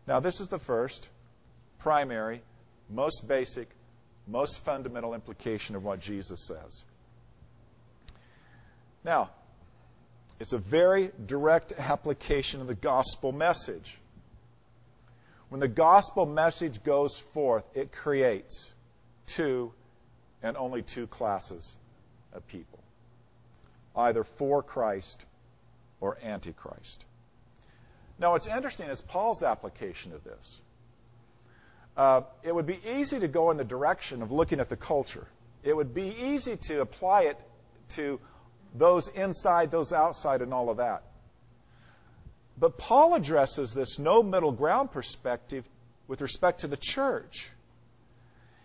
Now, 0.08 0.20
this 0.20 0.42
is 0.42 0.48
the 0.48 0.58
first, 0.58 1.08
primary, 1.78 2.42
most 2.90 3.28
basic, 3.28 3.70
most 4.28 4.64
fundamental 4.64 5.14
implication 5.14 5.76
of 5.76 5.84
what 5.84 6.00
Jesus 6.00 6.48
says. 6.48 6.84
Now, 9.04 9.30
it's 10.40 10.54
a 10.54 10.58
very 10.58 11.12
direct 11.26 11.74
application 11.78 12.62
of 12.62 12.68
the 12.68 12.74
gospel 12.74 13.32
message. 13.32 13.99
When 15.50 15.60
the 15.60 15.68
gospel 15.68 16.26
message 16.26 16.84
goes 16.84 17.18
forth, 17.18 17.64
it 17.74 17.92
creates 17.92 18.72
two 19.26 19.74
and 20.44 20.56
only 20.56 20.82
two 20.82 21.08
classes 21.08 21.76
of 22.34 22.48
people 22.48 22.80
either 23.96 24.24
for 24.24 24.64
Christ 24.64 25.26
or 26.00 26.18
antichrist. 26.24 27.04
Now, 28.20 28.32
what's 28.32 28.48
interesting 28.48 28.88
is 28.90 29.02
Paul's 29.02 29.44
application 29.44 30.14
of 30.14 30.24
this. 30.24 30.60
Uh, 31.98 32.22
it 32.44 32.54
would 32.54 32.68
be 32.68 32.80
easy 32.98 33.20
to 33.20 33.28
go 33.28 33.52
in 33.52 33.58
the 33.58 33.64
direction 33.64 34.22
of 34.22 34.32
looking 34.32 34.60
at 34.60 34.70
the 34.70 34.78
culture. 34.78 35.28
It 35.64 35.76
would 35.76 35.94
be 35.94 36.14
easy 36.22 36.56
to 36.68 36.82
apply 36.82 37.24
it 37.24 37.40
to 37.90 38.20
those 38.76 39.08
inside, 39.08 39.72
those 39.72 39.92
outside, 39.92 40.42
and 40.42 40.54
all 40.54 40.70
of 40.70 40.78
that. 40.78 41.04
But 42.60 42.78
Paul 42.78 43.16
addresses 43.16 43.74
this 43.74 44.00
no 44.00 44.22
middle 44.22 44.52
ground 44.52 44.92
perspective 44.92 45.68
with 46.08 46.22
respect 46.22 46.62
to 46.62 46.68
the 46.68 46.78
church. 46.78 47.50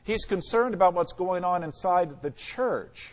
He's 0.03 0.25
concerned 0.25 0.75
about 0.75 0.95
what's 0.95 1.13
going 1.13 1.45
on 1.45 1.63
inside 1.63 2.21
the 2.21 2.33
church. 2.33 3.13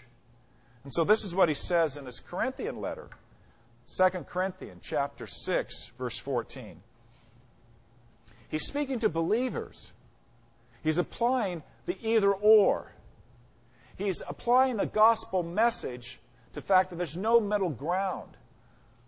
And 0.83 0.91
so 0.91 1.03
this 1.03 1.23
is 1.23 1.35
what 1.35 1.49
he 1.49 1.55
says 1.55 1.97
in 1.97 2.05
his 2.05 2.19
Corinthian 2.19 2.81
letter. 2.81 3.07
2 3.95 4.09
Corinthians 4.29 4.81
chapter 4.83 5.27
6 5.27 5.91
verse 5.97 6.17
14. 6.17 6.81
He's 8.49 8.65
speaking 8.65 8.99
to 8.99 9.09
believers. 9.09 9.91
He's 10.83 10.97
applying 10.97 11.61
the 11.85 11.95
either 12.01 12.33
or. 12.33 12.91
He's 13.97 14.21
applying 14.27 14.77
the 14.77 14.87
gospel 14.87 15.43
message 15.43 16.19
to 16.53 16.61
the 16.61 16.65
fact 16.65 16.89
that 16.89 16.95
there's 16.95 17.15
no 17.15 17.39
middle 17.39 17.69
ground. 17.69 18.29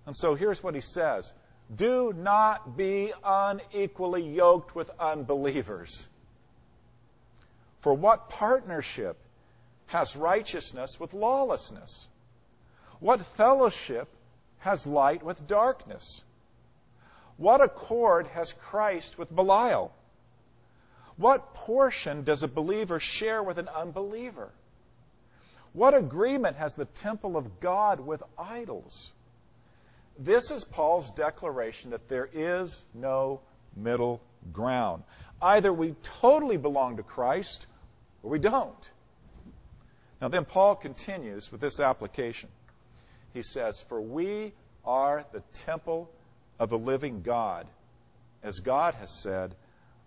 And 0.06 0.16
so 0.16 0.36
here's 0.36 0.62
what 0.62 0.76
he 0.76 0.82
says 0.82 1.34
Do 1.74 2.14
not 2.14 2.78
be 2.78 3.14
unequally 3.24 4.24
yoked 4.24 4.76
with 4.76 4.90
unbelievers. 5.00 6.08
For 7.82 7.94
what 7.94 8.30
partnership 8.30 9.18
has 9.88 10.16
righteousness 10.16 11.00
with 11.00 11.14
lawlessness? 11.14 12.08
What 13.00 13.26
fellowship 13.38 14.08
has 14.60 14.88
light 14.88 15.24
with 15.24 15.48
darkness? 15.48 16.24
What 17.38 17.62
accord 17.62 18.28
has 18.28 18.54
Christ 18.54 19.18
with 19.18 19.34
Belial? 19.34 19.94
What 21.18 21.54
portion 21.54 22.24
does 22.24 22.44
a 22.44 22.48
believer 22.48 23.00
share 23.00 23.44
with 23.44 23.58
an 23.58 23.68
unbeliever? 23.68 24.50
What 25.74 25.94
agreement 25.94 26.58
has 26.58 26.76
the 26.76 26.86
temple 26.86 27.36
of 27.36 27.60
God 27.60 28.00
with 28.00 28.24
idols? 28.38 29.12
This 30.18 30.52
is 30.52 30.64
Paul's 30.64 31.12
declaration 31.12 31.92
that 31.92 32.08
there 32.08 32.30
is 32.32 32.84
no 32.94 33.42
middle 33.76 34.22
ground. 34.52 35.04
Either 35.42 35.74
we 35.74 35.96
totally 36.22 36.58
belong 36.58 36.98
to 36.98 37.04
Christ 37.04 37.66
or 38.22 38.30
we 38.30 38.40
don't. 38.40 38.92
Now, 40.22 40.30
then 40.30 40.46
Paul 40.46 40.76
continues 40.76 41.52
with 41.52 41.60
this 41.60 41.80
application. 41.80 42.50
He 43.34 43.44
says, 43.44 43.84
For 43.90 44.00
we 44.00 44.54
are 44.86 45.26
the 45.34 45.42
temple 45.54 46.10
of 46.60 46.70
the 46.70 46.78
living 46.78 47.22
God. 47.22 47.68
As 48.42 48.60
God 48.60 48.94
has 48.96 49.12
said, 49.12 49.56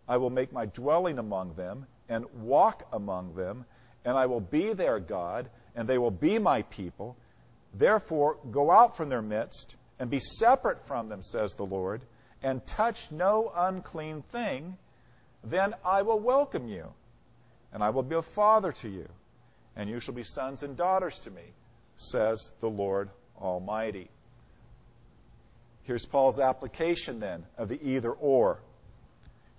I 0.09 0.19
will 0.19 0.31
make 0.31 0.53
my 0.53 0.67
dwelling 0.67 1.19
among 1.19 1.55
them 1.55 1.87
and 2.09 2.25
walk 2.35 2.87
among 2.93 3.35
them 3.35 3.67
and 4.07 4.17
I 4.17 4.27
will 4.27 4.41
be 4.41 4.73
their 4.73 5.01
God, 5.01 5.51
and 5.75 5.89
they 5.89 5.99
will 5.99 6.13
be 6.13 6.39
my 6.39 6.63
people. 6.63 7.17
Therefore, 7.75 8.39
go 8.53 8.71
out 8.71 8.97
from 8.97 9.09
their 9.09 9.21
midst, 9.21 9.75
and 9.99 10.11
be 10.11 10.21
separate 10.21 10.87
from 10.87 11.09
them, 11.09 11.23
says 11.23 11.55
the 11.55 11.65
Lord, 11.65 12.03
and 12.43 12.67
touch 12.67 13.11
no 13.11 13.53
unclean 13.55 14.23
thing. 14.23 14.77
Then 15.43 15.75
I 15.85 16.03
will 16.03 16.19
welcome 16.19 16.69
you, 16.69 16.93
and 17.73 17.83
I 17.83 17.91
will 17.91 18.03
be 18.03 18.17
a 18.17 18.23
father 18.23 18.73
to 18.73 18.89
you, 18.89 19.09
and 19.75 19.89
you 19.89 20.01
shall 20.01 20.15
be 20.15 20.25
sons 20.25 20.63
and 20.63 20.77
daughters 20.77 21.19
to 21.21 21.31
me, 21.31 21.43
says 21.97 22.53
the 22.61 22.69
Lord 22.69 23.11
Almighty. 23.41 24.11
Here's 25.85 26.05
Paul's 26.05 26.41
application 26.41 27.21
then 27.21 27.45
of 27.57 27.69
the 27.69 27.81
either 27.83 28.11
or. 28.11 28.59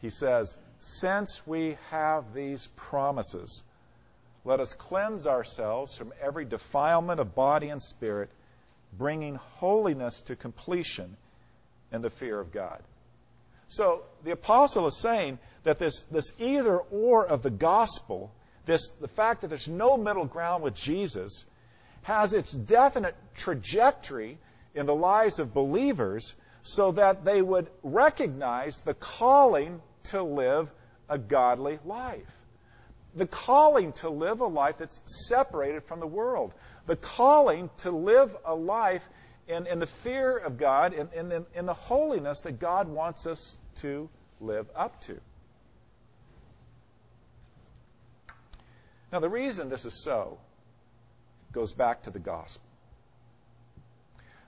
He 0.01 0.09
says, 0.09 0.57
Since 0.79 1.41
we 1.47 1.77
have 1.89 2.33
these 2.33 2.67
promises, 2.75 3.63
let 4.43 4.59
us 4.59 4.73
cleanse 4.73 5.25
ourselves 5.25 5.95
from 5.97 6.13
every 6.21 6.45
defilement 6.45 7.19
of 7.19 7.33
body 7.33 7.69
and 7.69 7.81
spirit, 7.81 8.29
bringing 8.97 9.35
holiness 9.35 10.21
to 10.23 10.35
completion 10.35 11.15
in 11.91 12.01
the 12.01 12.09
fear 12.09 12.39
of 12.39 12.51
God. 12.51 12.81
So 13.67 14.03
the 14.23 14.31
apostle 14.31 14.87
is 14.87 14.97
saying 14.97 15.39
that 15.63 15.79
this, 15.79 16.03
this 16.11 16.31
either 16.39 16.77
or 16.77 17.25
of 17.25 17.43
the 17.43 17.49
gospel, 17.49 18.31
this, 18.65 18.89
the 19.01 19.07
fact 19.07 19.41
that 19.41 19.47
there's 19.47 19.67
no 19.67 19.97
middle 19.97 20.25
ground 20.25 20.63
with 20.63 20.73
Jesus, 20.73 21.45
has 22.03 22.33
its 22.33 22.51
definite 22.51 23.15
trajectory 23.35 24.37
in 24.73 24.85
the 24.85 24.95
lives 24.95 25.39
of 25.39 25.53
believers 25.53 26.33
so 26.63 26.91
that 26.93 27.25
they 27.25 27.41
would 27.41 27.69
recognize 27.83 28.81
the 28.81 28.93
calling 28.93 29.81
to 30.05 30.23
live 30.23 30.71
a 31.09 31.17
godly 31.17 31.79
life 31.85 32.37
the 33.17 33.27
calling 33.27 33.93
to 33.93 34.09
live 34.09 34.41
a 34.41 34.47
life 34.47 34.75
that's 34.77 35.01
separated 35.05 35.83
from 35.83 35.99
the 35.99 36.07
world, 36.07 36.53
the 36.87 36.95
calling 36.95 37.69
to 37.77 37.91
live 37.91 38.35
a 38.45 38.55
life 38.55 39.07
in, 39.47 39.67
in 39.67 39.79
the 39.79 39.87
fear 39.87 40.37
of 40.37 40.57
God, 40.57 40.93
in, 40.93 41.09
in, 41.13 41.45
in 41.53 41.65
the 41.65 41.73
holiness 41.73 42.41
that 42.41 42.59
God 42.59 42.87
wants 42.87 43.27
us 43.27 43.57
to 43.75 44.09
live 44.41 44.67
up 44.75 44.99
to. 45.01 45.19
Now, 49.11 49.19
the 49.19 49.29
reason 49.29 49.69
this 49.69 49.85
is 49.85 50.03
so 50.03 50.37
goes 51.53 51.73
back 51.73 52.03
to 52.03 52.11
the 52.11 52.19
gospel. 52.19 52.61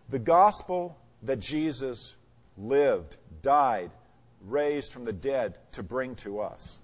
The 0.10 0.20
gospel 0.20 0.98
that 1.24 1.40
Jesus 1.40 2.16
lived, 2.58 3.16
died, 3.42 3.92
raised 4.46 4.92
from 4.92 5.06
the 5.06 5.14
dead 5.14 5.58
to 5.74 5.84
bring 5.84 6.16
to 6.16 6.40
us 6.40 6.78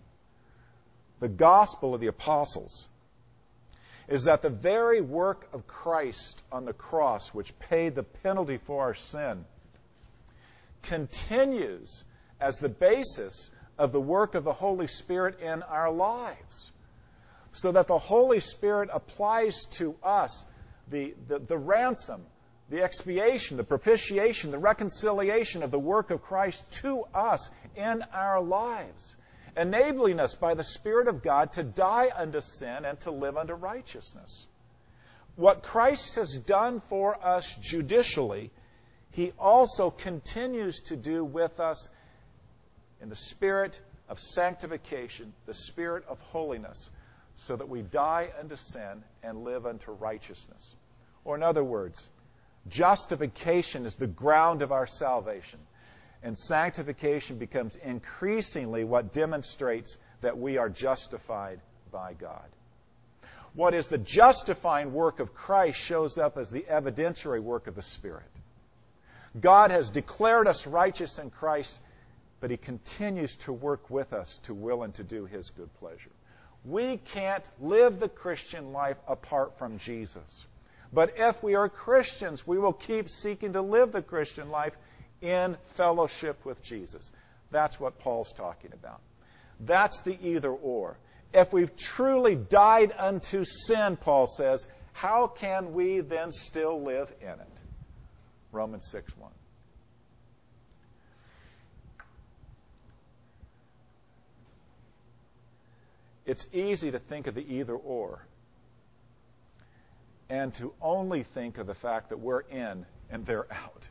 the 1.20 1.28
gospel 1.30 1.94
of 1.94 2.02
the 2.02 2.08
apostles 2.08 2.88
is 4.08 4.26
that 4.26 4.42
the 4.42 4.50
very 4.50 5.02
work 5.02 5.48
of 5.54 5.68
Christ 5.68 6.44
on 6.52 6.66
the 6.66 6.74
cross, 6.74 7.30
which 7.30 7.58
paid 7.60 7.96
the 7.96 8.04
penalty 8.04 8.58
for 8.58 8.84
our 8.84 8.94
sin, 8.94 9.46
continues 10.84 12.04
as 12.40 12.60
the 12.60 12.70
basis 12.70 13.50
of 13.78 13.92
the 13.92 14.00
work 14.00 14.36
of 14.36 14.44
the 14.44 14.54
Holy 14.54 14.88
Spirit 14.88 15.40
in 15.40 15.64
our 15.64 15.92
lives. 15.92 16.72
So 17.52 17.72
that 17.72 17.88
the 17.88 17.98
Holy 17.98 18.40
Spirit 18.40 18.90
applies 18.94 19.66
to 19.78 19.96
us 20.04 20.46
the, 20.90 21.16
the, 21.28 21.40
the 21.40 21.58
ransom, 21.58 22.22
the 22.70 22.84
expiation, 22.84 23.58
the 23.58 23.64
propitiation, 23.64 24.52
the 24.52 24.60
reconciliation 24.60 25.64
of 25.64 25.72
the 25.72 25.80
work 25.80 26.12
of 26.12 26.22
Christ 26.22 26.64
to 26.84 27.04
us 27.14 27.50
in 27.76 28.04
our 28.14 28.42
lives, 28.42 29.16
enabling 29.56 30.20
us 30.20 30.36
by 30.36 30.54
the 30.54 30.64
Spirit 30.64 31.08
of 31.08 31.24
God 31.24 31.54
to 31.54 31.64
die 31.64 32.10
unto 32.16 32.42
sin 32.42 32.86
and 32.86 33.00
to 33.02 33.12
live 33.12 33.38
unto 33.38 33.54
righteousness. 33.54 34.48
What 35.36 35.64
Christ 35.64 36.16
has 36.16 36.38
done 36.38 36.80
for 36.80 37.18
us 37.24 37.56
judicially, 37.62 38.52
He 39.12 39.32
also 39.38 39.92
continues 39.92 40.82
to 40.82 40.96
do 40.96 41.24
with 41.24 41.60
us 41.60 41.90
in 43.02 43.10
the 43.10 43.16
spirit 43.16 43.80
of 44.08 44.20
sanctification, 44.20 45.34
the 45.46 45.54
spirit 45.54 46.06
of 46.08 46.20
holiness, 46.22 46.90
so 47.36 47.56
that 47.56 47.68
we 47.68 47.82
die 47.82 48.30
unto 48.40 48.56
sin 48.56 49.04
and 49.24 49.44
live 49.44 49.66
unto 49.66 49.92
righteousness. 49.92 50.76
Or, 51.26 51.36
in 51.36 51.44
other 51.44 51.64
words, 51.64 52.10
Justification 52.68 53.86
is 53.86 53.96
the 53.96 54.08
ground 54.08 54.62
of 54.62 54.72
our 54.72 54.88
salvation. 54.88 55.60
And 56.26 56.36
sanctification 56.36 57.38
becomes 57.38 57.76
increasingly 57.76 58.84
what 58.84 59.14
demonstrates 59.14 59.96
that 60.22 60.40
we 60.40 60.58
are 60.58 60.70
justified 60.70 61.62
by 61.92 62.14
God. 62.14 62.48
What 63.54 63.76
is 63.76 63.90
the 63.90 64.00
justifying 64.00 64.92
work 64.92 65.20
of 65.20 65.36
Christ 65.36 65.80
shows 65.80 66.18
up 66.18 66.40
as 66.40 66.50
the 66.50 66.66
evidentiary 66.68 67.44
work 67.44 67.68
of 67.68 67.76
the 67.76 67.84
Spirit. 67.84 68.24
God 69.40 69.70
has 69.70 69.92
declared 69.92 70.48
us 70.48 70.66
righteous 70.66 71.20
in 71.20 71.30
Christ, 71.30 71.80
but 72.40 72.50
He 72.50 72.58
continues 72.58 73.36
to 73.36 73.54
work 73.54 73.92
with 73.92 74.12
us 74.12 74.40
to 74.46 74.56
will 74.56 74.82
and 74.82 74.96
to 74.96 75.04
do 75.04 75.26
His 75.26 75.52
good 75.52 75.72
pleasure. 75.76 76.12
We 76.66 76.98
can't 76.98 77.48
live 77.62 78.00
the 78.00 78.10
Christian 78.10 78.74
life 78.74 78.98
apart 79.08 79.60
from 79.60 79.78
Jesus. 79.78 80.48
But 80.92 81.14
if 81.18 81.44
we 81.44 81.54
are 81.54 81.70
Christians, 81.70 82.48
we 82.48 82.58
will 82.58 82.74
keep 82.74 83.12
seeking 83.12 83.54
to 83.54 83.62
live 83.62 83.92
the 83.92 84.02
Christian 84.02 84.50
life 84.50 84.76
in 85.26 85.58
fellowship 85.76 86.44
with 86.46 86.64
Jesus. 86.64 87.12
That's 87.52 87.80
what 87.80 88.00
Paul's 88.00 88.32
talking 88.34 88.72
about. 88.74 89.02
That's 89.60 90.02
the 90.02 90.18
either 90.22 90.52
or. 90.52 90.98
If 91.34 91.52
we've 91.54 91.76
truly 91.76 92.36
died 92.36 92.94
unto 92.98 93.44
sin, 93.44 93.98
Paul 93.98 94.28
says, 94.28 94.66
how 94.94 95.28
can 95.28 95.74
we 95.74 96.00
then 96.00 96.32
still 96.32 96.82
live 96.82 97.12
in 97.22 97.28
it? 97.28 97.60
Romans 98.52 98.88
6 98.90 99.18
1. 99.18 99.32
It's 106.26 106.48
easy 106.54 106.92
to 106.92 107.00
think 107.00 107.28
of 107.28 107.36
the 107.36 107.56
either 107.56 107.76
or 107.76 108.26
and 110.30 110.54
to 110.56 110.74
only 110.82 111.24
think 111.24 111.58
of 111.58 111.68
the 111.68 111.76
fact 111.76 112.10
that 112.10 112.20
we're 112.20 112.42
in 112.42 112.86
and 113.10 113.26
they're 113.26 113.52
out. 113.52 113.88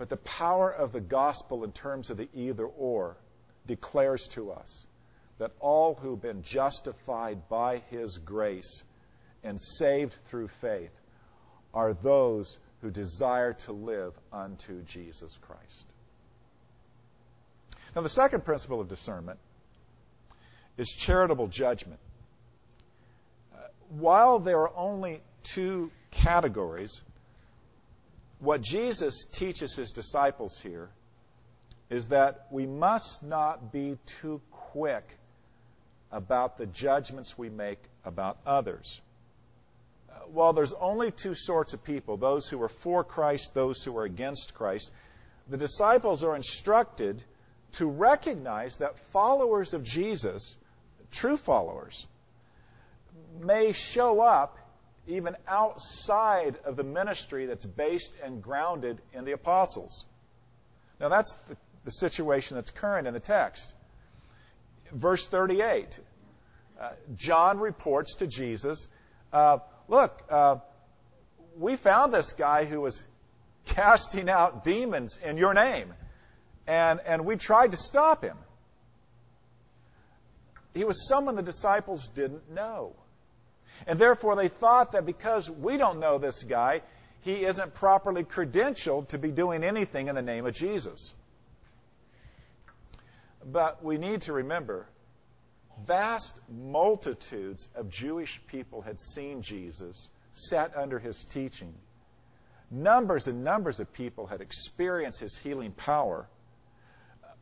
But 0.00 0.08
the 0.08 0.16
power 0.16 0.72
of 0.72 0.92
the 0.92 1.00
gospel 1.02 1.62
in 1.62 1.72
terms 1.72 2.08
of 2.08 2.16
the 2.16 2.30
either 2.32 2.64
or 2.64 3.18
declares 3.66 4.28
to 4.28 4.50
us 4.50 4.86
that 5.36 5.50
all 5.60 5.94
who've 5.94 6.18
been 6.18 6.42
justified 6.42 7.50
by 7.50 7.82
his 7.90 8.16
grace 8.16 8.82
and 9.44 9.60
saved 9.60 10.16
through 10.30 10.48
faith 10.62 10.98
are 11.74 11.92
those 11.92 12.56
who 12.80 12.90
desire 12.90 13.52
to 13.52 13.72
live 13.72 14.14
unto 14.32 14.80
Jesus 14.84 15.38
Christ. 15.42 15.84
Now, 17.94 18.00
the 18.00 18.08
second 18.08 18.46
principle 18.46 18.80
of 18.80 18.88
discernment 18.88 19.38
is 20.78 20.88
charitable 20.88 21.48
judgment 21.48 22.00
uh, 23.54 23.58
while 23.90 24.38
there 24.38 24.60
are 24.60 24.74
only 24.74 25.20
two 25.42 25.90
categories, 26.10 27.02
what 28.40 28.62
Jesus 28.62 29.26
teaches 29.30 29.76
his 29.76 29.92
disciples 29.92 30.58
here 30.60 30.88
is 31.90 32.08
that 32.08 32.46
we 32.50 32.66
must 32.66 33.22
not 33.22 33.72
be 33.72 33.98
too 34.06 34.40
quick 34.50 35.06
about 36.10 36.56
the 36.56 36.66
judgments 36.66 37.36
we 37.36 37.50
make 37.50 37.78
about 38.04 38.38
others. 38.46 39.00
Uh, 40.10 40.14
while 40.32 40.52
there's 40.52 40.72
only 40.72 41.10
two 41.10 41.34
sorts 41.34 41.74
of 41.74 41.84
people, 41.84 42.16
those 42.16 42.48
who 42.48 42.60
are 42.62 42.68
for 42.68 43.04
Christ, 43.04 43.52
those 43.54 43.82
who 43.82 43.96
are 43.98 44.04
against 44.04 44.54
Christ, 44.54 44.90
the 45.48 45.56
disciples 45.56 46.24
are 46.24 46.34
instructed 46.34 47.22
to 47.72 47.86
recognize 47.86 48.78
that 48.78 48.98
followers 48.98 49.74
of 49.74 49.82
Jesus, 49.82 50.56
true 51.10 51.36
followers, 51.36 52.06
may 53.40 53.72
show 53.72 54.20
up 54.20 54.56
even 55.10 55.36
outside 55.46 56.56
of 56.64 56.76
the 56.76 56.84
ministry 56.84 57.46
that's 57.46 57.66
based 57.66 58.16
and 58.22 58.42
grounded 58.42 59.00
in 59.12 59.24
the 59.24 59.32
apostles. 59.32 60.06
Now, 61.00 61.08
that's 61.08 61.34
the, 61.48 61.56
the 61.84 61.90
situation 61.90 62.56
that's 62.56 62.70
current 62.70 63.06
in 63.06 63.14
the 63.14 63.20
text. 63.20 63.74
Verse 64.92 65.26
38 65.26 65.98
uh, 66.80 66.90
John 67.16 67.58
reports 67.58 68.16
to 68.16 68.26
Jesus, 68.26 68.86
uh, 69.32 69.58
Look, 69.88 70.22
uh, 70.30 70.56
we 71.58 71.74
found 71.74 72.14
this 72.14 72.32
guy 72.32 72.64
who 72.64 72.80
was 72.80 73.02
casting 73.66 74.28
out 74.28 74.62
demons 74.62 75.18
in 75.22 75.36
your 75.36 75.52
name, 75.52 75.92
and, 76.66 77.00
and 77.04 77.24
we 77.24 77.36
tried 77.36 77.72
to 77.72 77.76
stop 77.76 78.22
him. 78.22 78.36
He 80.74 80.84
was 80.84 81.08
someone 81.08 81.34
the 81.34 81.42
disciples 81.42 82.06
didn't 82.08 82.50
know. 82.52 82.94
And 83.86 83.98
therefore, 83.98 84.36
they 84.36 84.48
thought 84.48 84.92
that 84.92 85.06
because 85.06 85.48
we 85.48 85.76
don't 85.76 86.00
know 86.00 86.18
this 86.18 86.42
guy, 86.42 86.82
he 87.22 87.44
isn't 87.44 87.74
properly 87.74 88.24
credentialed 88.24 89.08
to 89.08 89.18
be 89.18 89.30
doing 89.30 89.64
anything 89.64 90.08
in 90.08 90.14
the 90.14 90.22
name 90.22 90.46
of 90.46 90.54
Jesus. 90.54 91.14
But 93.44 93.82
we 93.82 93.98
need 93.98 94.22
to 94.22 94.32
remember 94.32 94.86
vast 95.86 96.38
multitudes 96.48 97.68
of 97.74 97.88
Jewish 97.88 98.40
people 98.46 98.82
had 98.82 99.00
seen 99.00 99.42
Jesus, 99.42 100.08
sat 100.32 100.76
under 100.76 100.98
his 100.98 101.24
teaching. 101.24 101.74
Numbers 102.70 103.26
and 103.26 103.42
numbers 103.42 103.80
of 103.80 103.92
people 103.92 104.26
had 104.26 104.40
experienced 104.40 105.20
his 105.20 105.36
healing 105.36 105.72
power, 105.72 106.28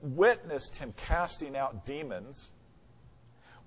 witnessed 0.01 0.77
him 0.77 0.95
casting 0.97 1.57
out 1.57 1.85
demons, 1.85 2.51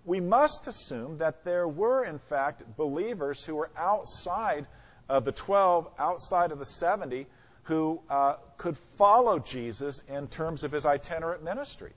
we 0.05 0.19
must 0.19 0.67
assume 0.67 1.19
that 1.19 1.43
there 1.43 1.67
were, 1.67 2.03
in 2.03 2.19
fact, 2.19 2.63
believers 2.77 3.43
who 3.43 3.55
were 3.55 3.69
outside 3.77 4.67
of 5.07 5.25
the 5.25 5.31
12, 5.31 5.87
outside 5.99 6.51
of 6.51 6.59
the 6.59 6.65
70, 6.65 7.27
who 7.63 8.01
uh, 8.09 8.35
could 8.57 8.77
follow 8.97 9.39
Jesus 9.39 10.01
in 10.07 10.27
terms 10.27 10.63
of 10.63 10.71
his 10.71 10.85
itinerant 10.85 11.43
ministry. 11.43 11.91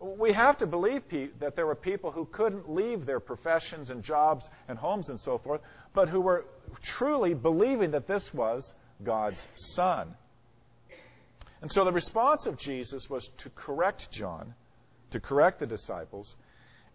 We 0.00 0.32
have 0.32 0.58
to 0.58 0.66
believe 0.66 1.08
pe- 1.08 1.28
that 1.38 1.56
there 1.56 1.66
were 1.66 1.74
people 1.74 2.10
who 2.10 2.26
couldn't 2.26 2.70
leave 2.70 3.06
their 3.06 3.20
professions 3.20 3.90
and 3.90 4.02
jobs 4.02 4.50
and 4.68 4.76
homes 4.76 5.08
and 5.08 5.18
so 5.18 5.38
forth, 5.38 5.62
but 5.94 6.08
who 6.10 6.20
were 6.20 6.44
truly 6.82 7.32
believing 7.32 7.92
that 7.92 8.06
this 8.06 8.34
was 8.34 8.74
God's 9.02 9.46
Son. 9.54 10.14
And 11.62 11.72
so 11.72 11.84
the 11.84 11.92
response 11.92 12.46
of 12.46 12.58
Jesus 12.58 13.08
was 13.08 13.30
to 13.38 13.50
correct 13.50 14.10
John, 14.10 14.54
to 15.12 15.20
correct 15.20 15.60
the 15.60 15.66
disciples, 15.66 16.36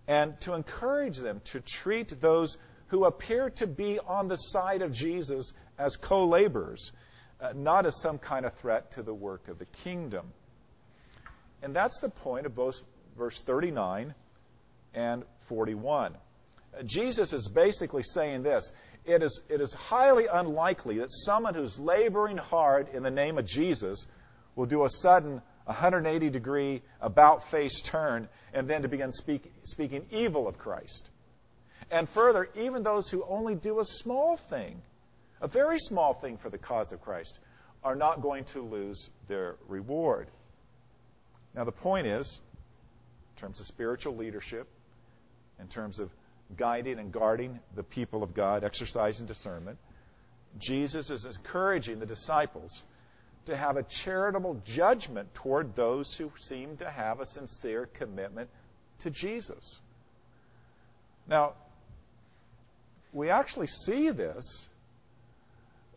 and 0.09 0.41
to 0.41 0.55
encourage 0.55 1.19
them 1.19 1.39
to 1.45 1.61
treat 1.61 2.19
those 2.19 2.57
who 2.87 3.05
appear 3.05 3.51
to 3.51 3.67
be 3.67 3.99
on 3.99 4.27
the 4.27 4.35
side 4.35 4.81
of 4.81 4.91
Jesus 4.91 5.53
as 5.77 5.95
co 5.97 6.25
laborers, 6.25 6.91
uh, 7.39 7.53
not 7.55 7.85
as 7.85 8.01
some 8.01 8.17
kind 8.17 8.43
of 8.43 8.55
threat 8.55 8.91
to 8.93 9.03
the 9.03 9.13
work 9.13 9.47
of 9.47 9.59
the 9.59 9.67
kingdom. 9.67 10.33
And 11.61 11.75
that's 11.75 11.99
the 11.99 12.09
point 12.09 12.47
of 12.47 12.55
both 12.55 12.81
verse 13.15 13.39
39 13.41 14.15
and 14.95 15.23
41. 15.41 16.15
Uh, 16.15 16.81
Jesus 16.83 17.31
is 17.31 17.47
basically 17.47 18.03
saying 18.03 18.41
this 18.41 18.71
it 19.05 19.21
is, 19.21 19.41
it 19.47 19.61
is 19.61 19.73
highly 19.73 20.25
unlikely 20.25 20.97
that 20.97 21.11
someone 21.11 21.53
who's 21.53 21.79
laboring 21.79 22.37
hard 22.37 22.89
in 22.95 23.03
the 23.03 23.11
name 23.11 23.37
of 23.37 23.45
Jesus 23.45 24.07
will 24.55 24.65
do 24.65 24.85
a 24.85 24.89
sudden 24.89 25.43
180 25.69 26.31
degree 26.31 26.81
about 26.99 27.43
face 27.51 27.79
turn 27.81 28.27
and 28.53 28.67
then 28.67 28.81
to 28.81 28.87
begin 28.87 29.11
speak, 29.11 29.51
speaking 29.65 30.03
evil 30.09 30.47
of 30.47 30.57
Christ. 30.57 31.07
And 31.91 32.09
further, 32.09 32.49
even 32.55 32.81
those 32.81 33.07
who 33.07 33.23
only 33.23 33.53
do 33.53 33.79
a 33.79 33.85
small 33.85 34.35
thing, 34.35 34.81
a 35.39 35.47
very 35.47 35.77
small 35.77 36.15
thing 36.15 36.37
for 36.37 36.49
the 36.49 36.57
cause 36.57 36.91
of 36.91 37.01
Christ, 37.01 37.37
are 37.83 37.95
not 37.95 38.23
going 38.23 38.45
to 38.45 38.63
lose 38.63 39.11
their 39.27 39.57
reward. 39.67 40.27
Now, 41.53 41.65
the 41.65 41.71
point 41.71 42.07
is, 42.07 42.41
in 43.35 43.41
terms 43.41 43.59
of 43.59 43.67
spiritual 43.67 44.15
leadership, 44.15 44.67
in 45.59 45.67
terms 45.67 45.99
of 45.99 46.09
guiding 46.57 46.97
and 46.97 47.11
guarding 47.11 47.59
the 47.75 47.83
people 47.83 48.23
of 48.23 48.33
God, 48.33 48.63
exercising 48.63 49.27
discernment, 49.27 49.77
Jesus 50.57 51.11
is 51.11 51.25
encouraging 51.25 51.99
the 51.99 52.07
disciples 52.07 52.83
to 53.49 53.57
have 53.57 53.77
a 53.77 53.83
charitable 53.83 54.61
judgment 54.65 55.33
toward 55.33 55.75
those 55.75 56.13
who 56.15 56.31
seem 56.37 56.77
to 56.77 56.89
have 56.89 57.19
a 57.19 57.25
sincere 57.25 57.87
commitment 57.93 58.49
to 58.99 59.09
Jesus. 59.09 59.79
Now, 61.27 61.53
we 63.13 63.29
actually 63.29 63.67
see 63.67 64.09
this 64.09 64.67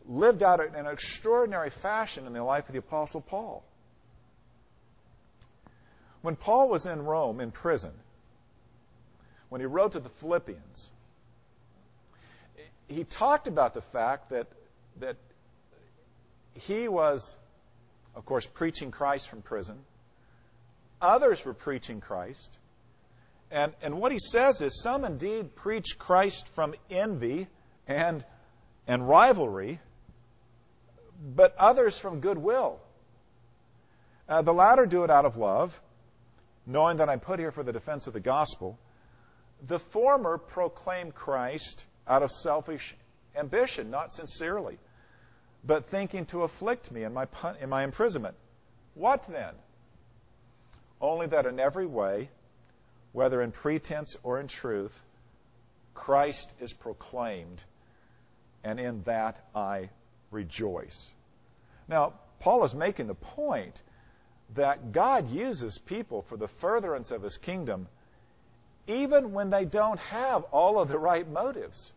lived 0.07 0.43
out 0.43 0.59
in 0.59 0.75
an 0.75 0.85
extraordinary 0.85 1.69
fashion 1.69 2.27
in 2.27 2.33
the 2.33 2.43
life 2.43 2.67
of 2.67 2.73
the 2.73 2.79
Apostle 2.79 3.21
Paul. 3.21 3.63
When 6.21 6.35
Paul 6.35 6.69
was 6.69 6.85
in 6.85 7.03
Rome 7.03 7.39
in 7.39 7.51
prison, 7.51 7.91
when 9.49 9.61
he 9.61 9.67
wrote 9.67 9.93
to 9.93 9.99
the 9.99 10.09
Philippians, 10.09 10.91
he 12.87 13.03
talked 13.03 13.47
about 13.47 13.73
the 13.73 13.81
fact 13.81 14.29
that, 14.29 14.47
that 14.99 15.17
he 16.53 16.87
was, 16.87 17.35
of 18.15 18.25
course, 18.25 18.45
preaching 18.45 18.91
Christ 18.91 19.29
from 19.29 19.41
prison. 19.41 19.77
Others 21.01 21.43
were 21.43 21.53
preaching 21.53 21.99
Christ. 21.99 22.57
And, 23.51 23.73
and 23.81 23.99
what 23.99 24.11
he 24.11 24.19
says 24.19 24.61
is 24.61 24.81
some 24.81 25.05
indeed 25.05 25.55
preach 25.55 25.99
Christ 25.99 26.47
from 26.49 26.73
envy 26.89 27.47
and, 27.87 28.25
and 28.87 29.07
rivalry, 29.07 29.79
but 31.35 31.55
others 31.57 31.97
from 31.97 32.19
goodwill. 32.19 32.79
Uh, 34.27 34.41
the 34.41 34.53
latter 34.53 34.85
do 34.85 35.03
it 35.03 35.11
out 35.11 35.25
of 35.25 35.37
love, 35.37 35.79
knowing 36.65 36.97
that 36.97 37.09
I'm 37.09 37.19
put 37.19 37.39
here 37.39 37.51
for 37.51 37.63
the 37.63 37.73
defense 37.73 38.07
of 38.07 38.13
the 38.13 38.19
gospel. 38.19 38.79
The 39.67 39.79
former 39.79 40.37
proclaim 40.37 41.11
Christ 41.11 41.85
out 42.07 42.23
of 42.23 42.31
selfish 42.31 42.95
ambition, 43.35 43.89
not 43.89 44.13
sincerely, 44.13 44.79
but 45.63 45.85
thinking 45.85 46.25
to 46.27 46.43
afflict 46.43 46.91
me 46.91 47.03
in 47.03 47.13
my, 47.13 47.27
in 47.61 47.69
my 47.69 47.83
imprisonment. 47.83 48.35
What 48.95 49.25
then? 49.27 49.53
Only 51.01 51.27
that 51.27 51.45
in 51.45 51.59
every 51.59 51.85
way, 51.85 52.29
whether 53.11 53.41
in 53.41 53.51
pretense 53.51 54.15
or 54.23 54.39
in 54.39 54.47
truth, 54.47 54.97
Christ 55.93 56.53
is 56.59 56.73
proclaimed, 56.73 57.63
and 58.63 58.79
in 58.79 59.03
that 59.03 59.45
I 59.55 59.89
rejoice. 60.31 61.09
Now, 61.87 62.13
Paul 62.39 62.63
is 62.63 62.73
making 62.73 63.07
the 63.07 63.15
point 63.15 63.81
that 64.55 64.91
God 64.91 65.29
uses 65.29 65.77
people 65.77 66.21
for 66.23 66.37
the 66.37 66.47
furtherance 66.47 67.11
of 67.11 67.21
his 67.21 67.37
kingdom 67.37 67.87
even 68.87 69.31
when 69.31 69.49
they 69.49 69.65
don't 69.65 69.99
have 69.99 70.43
all 70.51 70.79
of 70.79 70.89
the 70.89 70.99
right 70.99 71.27
motives. 71.27 71.91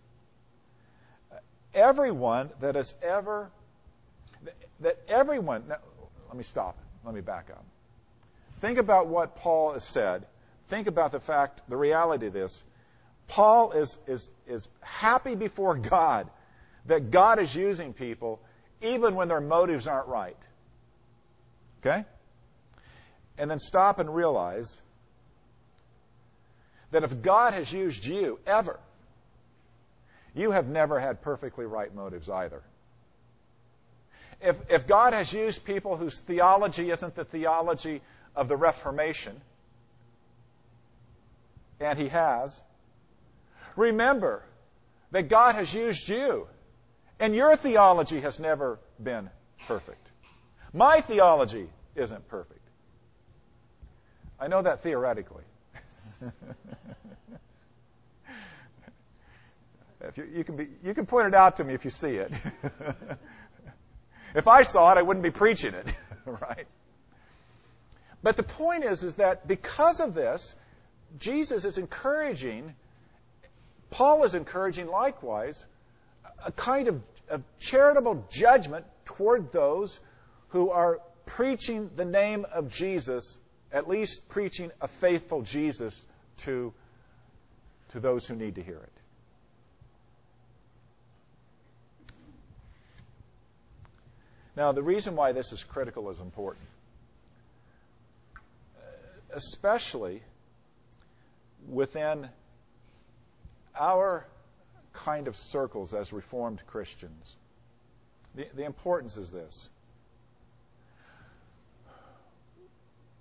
Everyone 1.77 2.51
that 2.61 2.75
has 2.75 2.95
ever, 3.03 3.51
that 4.81 4.99
everyone, 5.09 5.69
now, 5.69 5.77
let 6.27 6.37
me 6.37 6.43
stop. 6.43 6.77
Let 7.05 7.15
me 7.15 7.21
back 7.21 7.51
up. 7.51 7.65
Think 8.61 8.79
about 8.79 9.07
what 9.07 9.37
Paul 9.37 9.75
has 9.75 9.85
said. 9.85 10.27
Think 10.69 10.89
about 10.89 11.13
the 11.13 11.21
fact, 11.21 11.61
the 11.69 11.77
reality 11.77 12.27
of 12.27 12.33
this. 12.33 12.65
Paul 13.29 13.73
is, 13.73 13.99
is, 14.07 14.31
is 14.49 14.69
happy 14.81 15.35
before 15.35 15.77
God 15.77 16.31
that 16.87 17.11
God 17.11 17.39
is 17.41 17.55
using 17.55 17.93
people 17.93 18.41
even 18.81 19.15
when 19.15 19.29
their 19.29 19.41
motives 19.41 19.87
aren't 19.87 20.09
right. 20.09 20.37
Okay? 21.81 22.05
And 23.39 23.51
then 23.51 23.59
stop 23.59 23.99
and 23.99 24.15
realize 24.15 24.81
that 26.91 27.05
if 27.05 27.21
God 27.23 27.53
has 27.53 27.71
used 27.71 28.07
you 28.07 28.39
ever, 28.47 28.81
you 30.37 30.51
have 30.51 30.69
never 30.69 31.01
had 31.01 31.23
perfectly 31.23 31.65
right 31.65 31.93
motives 31.95 32.29
either. 32.29 32.63
If, 34.41 34.59
if 34.71 34.87
God 34.87 35.15
has 35.15 35.33
used 35.33 35.65
people 35.65 35.97
whose 35.97 36.19
theology 36.21 36.91
isn't 36.91 37.15
the 37.15 37.25
theology 37.25 38.03
of 38.35 38.49
the 38.49 38.57
Reformation, 38.57 39.41
and 41.81 41.99
He 41.99 42.09
has, 42.09 42.63
remember 43.77 44.43
that 45.11 45.29
God 45.29 45.55
has 45.55 45.73
used 45.73 46.09
you 46.09 46.47
and 47.19 47.35
your 47.35 47.57
theology 47.57 48.21
has 48.21 48.39
never 48.39 48.79
been 49.03 49.31
perfect. 49.67 50.11
My 50.73 51.01
theology 51.01 51.69
isn't 51.95 52.29
perfect. 52.29 52.61
I 54.39 54.49
know 54.49 54.61
that 54.61 54.83
theoretically. 54.83 55.45
if 60.01 60.19
you, 60.19 60.29
you, 60.33 60.45
can 60.45 60.57
be, 60.57 60.69
you 60.85 60.95
can 60.95 61.07
point 61.07 61.29
it 61.29 61.35
out 61.35 61.57
to 61.57 61.65
me 61.65 61.75
if 61.75 61.85
you 61.85 61.91
see 61.91 62.17
it. 62.17 62.33
if 64.35 64.47
I 64.47 64.63
saw 64.63 64.93
it, 64.93 64.99
I 64.99 65.03
wouldn't 65.03 65.25
be 65.25 65.31
preaching 65.31 65.75
it, 65.75 65.87
right? 66.27 66.67
But 68.23 68.37
the 68.37 68.43
point 68.43 68.85
is, 68.85 69.03
is 69.03 69.15
that 69.17 69.47
because 69.47 70.01
of 70.01 70.15
this, 70.15 70.55
Jesus 71.19 71.65
is 71.65 71.79
encouraging, 71.79 72.75
Paul 73.91 74.25
is 74.25 74.35
encouraging 74.35 74.89
likewise, 74.89 75.65
a 76.45 76.53
kind 76.53 76.89
of, 76.89 77.03
of 77.29 77.43
charitable 77.59 78.27
judgment 78.31 78.85
toward 79.05 79.53
those 79.53 79.99
who 80.49 80.71
are 80.71 81.01
preaching 81.25 81.91
the 81.97 82.05
name 82.05 82.45
of 82.53 82.71
Jesus, 82.71 83.39
at 83.73 83.89
least 83.89 84.29
preaching 84.29 84.71
a 84.81 84.89
faithful 84.89 85.43
Jesus 85.43 86.05
to, 86.39 86.73
to 87.91 88.01
those 88.01 88.27
who 88.27 88.37
need 88.37 88.57
to 88.57 88.63
hear 88.63 88.77
it. 88.77 88.96
Now, 94.57 94.73
the 94.73 94.83
reason 94.83 95.17
why 95.17 95.33
this 95.33 95.53
is 95.53 95.63
critical 95.63 96.11
is 96.11 96.19
important. 96.19 96.67
Especially 99.35 100.23
within 101.69 102.29
our 103.79 104.27
kind 104.95 105.29
of 105.29 105.37
circles 105.37 105.93
as 105.93 106.13
Reformed 106.13 106.63
Christians. 106.67 107.37
The, 108.35 108.47
the 108.55 108.65
importance 108.65 109.19
is 109.19 109.31
this. 109.31 109.69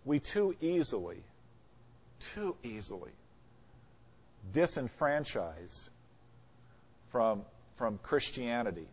We 0.06 0.20
too 0.20 0.56
easily, 0.62 1.22
too 2.34 2.56
easily 2.64 3.12
disenfranchise 4.54 5.90
from, 7.10 7.42
from 7.76 7.98
Christianity 7.98 8.88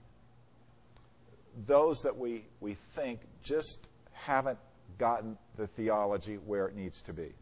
those 1.66 2.02
that 2.02 2.16
we, 2.16 2.44
we 2.60 2.74
think 2.74 3.20
just 3.42 3.86
haven't 4.12 4.58
gotten 4.98 5.36
the 5.56 5.66
theology 5.66 6.36
where 6.36 6.66
it 6.66 6.76
needs 6.76 7.02
to 7.02 7.12
be. 7.12 7.32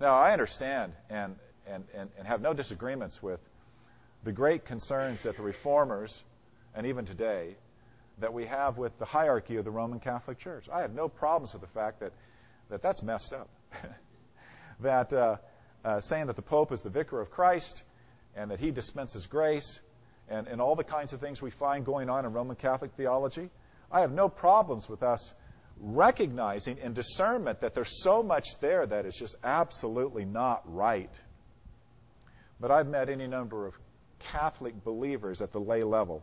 Now, 0.00 0.16
I 0.16 0.32
understand 0.32 0.92
and, 1.10 1.36
and, 1.66 1.84
and, 1.94 2.10
and 2.18 2.26
have 2.26 2.40
no 2.40 2.54
disagreements 2.54 3.22
with 3.22 3.40
the 4.24 4.32
great 4.32 4.64
concerns 4.64 5.24
that 5.24 5.36
the 5.36 5.42
reformers, 5.42 6.22
and 6.74 6.86
even 6.86 7.04
today, 7.04 7.56
that 8.20 8.32
we 8.32 8.46
have 8.46 8.78
with 8.78 8.96
the 8.98 9.04
hierarchy 9.04 9.56
of 9.56 9.64
the 9.64 9.70
Roman 9.70 10.00
Catholic 10.00 10.38
Church. 10.38 10.68
I 10.72 10.82
have 10.82 10.92
no 10.92 11.08
problems 11.08 11.52
with 11.52 11.62
the 11.62 11.68
fact 11.68 12.00
that, 12.00 12.12
that 12.68 12.82
that's 12.82 13.02
messed 13.02 13.32
up. 13.32 13.48
that 14.80 15.12
uh, 15.12 15.36
uh, 15.84 16.00
saying 16.00 16.26
that 16.26 16.36
the 16.36 16.42
Pope 16.42 16.72
is 16.72 16.82
the 16.82 16.90
vicar 16.90 17.20
of 17.20 17.30
Christ 17.30 17.82
and 18.36 18.50
that 18.50 18.60
he 18.60 18.70
dispenses 18.70 19.26
grace 19.26 19.80
and, 20.28 20.46
and 20.46 20.60
all 20.60 20.74
the 20.74 20.84
kinds 20.84 21.12
of 21.12 21.20
things 21.20 21.40
we 21.40 21.50
find 21.50 21.84
going 21.84 22.10
on 22.10 22.24
in 22.24 22.32
Roman 22.32 22.56
Catholic 22.56 22.92
theology. 22.96 23.50
I 23.90 24.00
have 24.00 24.12
no 24.12 24.28
problems 24.28 24.88
with 24.88 25.02
us 25.02 25.32
recognizing 25.80 26.78
in 26.78 26.92
discernment 26.92 27.60
that 27.60 27.74
there's 27.74 28.02
so 28.02 28.22
much 28.22 28.46
there 28.60 28.84
that 28.84 29.06
is 29.06 29.14
just 29.14 29.36
absolutely 29.44 30.24
not 30.24 30.62
right. 30.66 31.12
But 32.60 32.70
I've 32.70 32.88
met 32.88 33.08
any 33.08 33.26
number 33.26 33.66
of 33.66 33.74
Catholic 34.18 34.82
believers 34.84 35.40
at 35.40 35.52
the 35.52 35.60
lay 35.60 35.82
level 35.82 36.22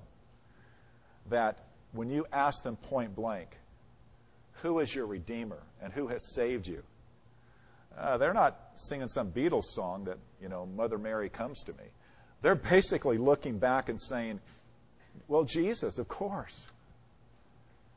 that 1.30 1.60
when 1.94 2.10
you 2.10 2.26
ask 2.32 2.64
them 2.64 2.76
point 2.76 3.16
blank, 3.16 3.50
who 4.62 4.80
is 4.80 4.94
your 4.94 5.06
Redeemer 5.06 5.62
and 5.82 5.94
who 5.94 6.08
has 6.08 6.34
saved 6.34 6.68
you? 6.68 6.84
Uh, 7.98 8.18
they're 8.18 8.34
not 8.34 8.60
singing 8.76 9.08
some 9.08 9.32
Beatles 9.32 9.64
song 9.64 10.06
that, 10.06 10.18
you 10.42 10.50
know, 10.50 10.66
Mother 10.66 10.98
Mary 10.98 11.30
comes 11.30 11.64
to 11.64 11.74
me. 11.74 11.86
They're 12.42 12.56
basically 12.56 13.18
looking 13.18 13.58
back 13.58 13.90
and 13.90 14.00
saying, 14.00 14.40
well, 15.28 15.44
Jesus, 15.44 15.98
of 15.98 16.08
course. 16.08 16.68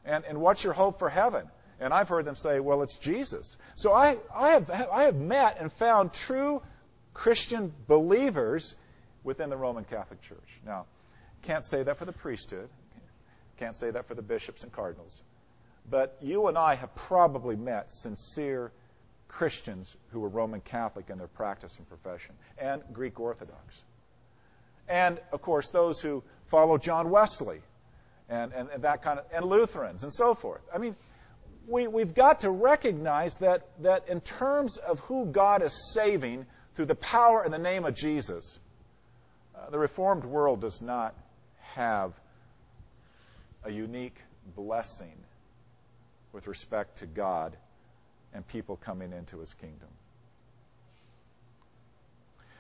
And, 0.04 0.24
and 0.24 0.40
what's 0.40 0.64
your 0.64 0.72
hope 0.72 0.98
for 0.98 1.08
heaven? 1.08 1.46
And 1.80 1.92
I've 1.92 2.08
heard 2.08 2.24
them 2.24 2.36
say, 2.36 2.60
well, 2.60 2.82
it's 2.82 2.98
Jesus. 2.98 3.56
So 3.76 3.92
I, 3.92 4.16
I, 4.34 4.50
have, 4.50 4.70
I 4.70 5.04
have 5.04 5.16
met 5.16 5.58
and 5.60 5.72
found 5.72 6.12
true 6.12 6.62
Christian 7.14 7.72
believers 7.86 8.74
within 9.22 9.50
the 9.50 9.56
Roman 9.56 9.84
Catholic 9.84 10.22
Church. 10.22 10.48
Now, 10.64 10.86
can't 11.42 11.64
say 11.64 11.82
that 11.82 11.98
for 11.98 12.04
the 12.04 12.12
priesthood, 12.12 12.68
can't 13.58 13.76
say 13.76 13.90
that 13.90 14.06
for 14.06 14.14
the 14.14 14.22
bishops 14.22 14.62
and 14.62 14.72
cardinals, 14.72 15.22
but 15.90 16.16
you 16.20 16.46
and 16.48 16.56
I 16.56 16.74
have 16.74 16.94
probably 16.94 17.56
met 17.56 17.90
sincere 17.90 18.72
Christians 19.28 19.96
who 20.10 20.20
were 20.20 20.28
Roman 20.28 20.60
Catholic 20.60 21.10
in 21.10 21.18
their 21.18 21.28
practice 21.28 21.76
and 21.76 21.88
profession, 21.88 22.34
and 22.56 22.82
Greek 22.92 23.20
Orthodox. 23.20 23.82
And, 24.88 25.20
of 25.32 25.42
course, 25.42 25.70
those 25.70 26.00
who 26.00 26.22
follow 26.46 26.78
John 26.78 27.10
Wesley 27.10 27.60
and, 28.28 28.52
and, 28.52 28.68
and 28.70 28.82
that 28.84 29.02
kind 29.02 29.18
of, 29.18 29.24
and 29.32 29.44
Lutherans 29.44 30.02
and 30.02 30.12
so 30.12 30.34
forth. 30.34 30.62
I 30.74 30.78
mean, 30.78 30.96
we, 31.66 31.86
we've 31.86 32.14
got 32.14 32.40
to 32.42 32.50
recognize 32.50 33.36
that, 33.38 33.66
that 33.82 34.08
in 34.08 34.20
terms 34.20 34.78
of 34.78 35.00
who 35.00 35.26
God 35.26 35.62
is 35.62 35.92
saving 35.92 36.46
through 36.74 36.86
the 36.86 36.94
power 36.94 37.42
and 37.42 37.52
the 37.52 37.58
name 37.58 37.84
of 37.84 37.94
Jesus, 37.94 38.58
uh, 39.54 39.70
the 39.70 39.78
Reformed 39.78 40.24
world 40.24 40.60
does 40.60 40.80
not 40.80 41.14
have 41.74 42.12
a 43.64 43.70
unique 43.70 44.16
blessing 44.56 45.12
with 46.32 46.46
respect 46.46 46.98
to 46.98 47.06
God 47.06 47.56
and 48.32 48.46
people 48.46 48.76
coming 48.76 49.12
into 49.12 49.38
his 49.38 49.52
kingdom. 49.54 49.88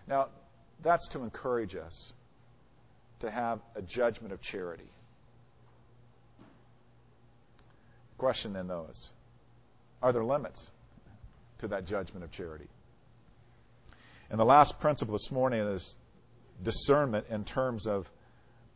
Now, 0.06 0.28
that's 0.82 1.08
to 1.08 1.20
encourage 1.20 1.76
us 1.76 2.12
to 3.20 3.30
have 3.30 3.60
a 3.74 3.82
judgment 3.82 4.32
of 4.32 4.40
charity. 4.40 4.90
Question 8.16 8.52
then, 8.52 8.66
though, 8.66 8.86
is 8.90 9.10
are 10.02 10.12
there 10.12 10.24
limits 10.24 10.70
to 11.58 11.68
that 11.68 11.84
judgment 11.84 12.24
of 12.24 12.30
charity? 12.30 12.68
And 14.30 14.38
the 14.38 14.44
last 14.44 14.78
principle 14.78 15.12
this 15.12 15.30
morning 15.30 15.60
is 15.60 15.96
discernment 16.62 17.26
in 17.30 17.44
terms 17.44 17.86
of, 17.86 18.10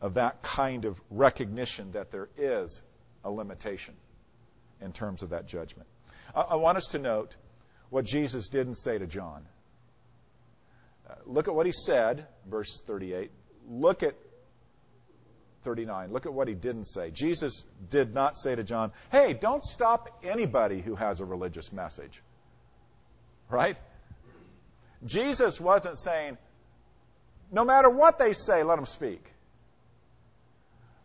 of 0.01 0.15
that 0.15 0.43
kind 0.43 0.85
of 0.85 1.01
recognition 1.11 1.93
that 1.93 2.11
there 2.11 2.29
is 2.37 2.83
a 3.25 3.31
limitation 3.31 3.95
in 4.81 4.93
terms 4.93 5.23
of 5.23 5.31
that 5.31 5.47
judgment. 5.47 5.89
I, 6.35 6.43
I 6.43 6.55
want 6.57 6.79
us 6.79 6.87
to 6.93 6.99
note 6.99 7.37
what 7.91 8.05
Jesus 8.05 8.49
didn't 8.49 8.77
say 8.77 8.99
to 8.99 9.07
John. 9.07 9.45
Uh, 11.09 11.15
look 11.27 11.49
at 11.49 11.55
what 11.55 11.67
he 11.67 11.73
said, 11.73 12.27
verse 12.49 12.81
38. 12.87 13.31
Look 13.69 14.03
at 14.03 14.15
39. 15.65 16.13
Look 16.13 16.27
at 16.27 16.33
what 16.33 16.49
he 16.49 16.55
didn't 16.55 16.87
say. 16.87 17.11
Jesus 17.11 17.65
did 17.91 18.15
not 18.15 18.37
say 18.37 18.55
to 18.55 18.63
John, 18.63 18.93
Hey, 19.11 19.35
don't 19.35 19.65
stop 19.65 20.21
anybody 20.25 20.81
who 20.81 20.95
has 20.95 21.21
a 21.21 21.25
religious 21.25 21.73
message. 21.73 22.23
Right? 23.49 23.79
Jesus 25.05 25.61
wasn't 25.61 25.99
saying, 25.99 26.39
No 27.51 27.65
matter 27.65 27.91
what 27.91 28.19
they 28.19 28.33
say, 28.33 28.63
let 28.63 28.77
them 28.77 28.87
speak. 28.87 29.25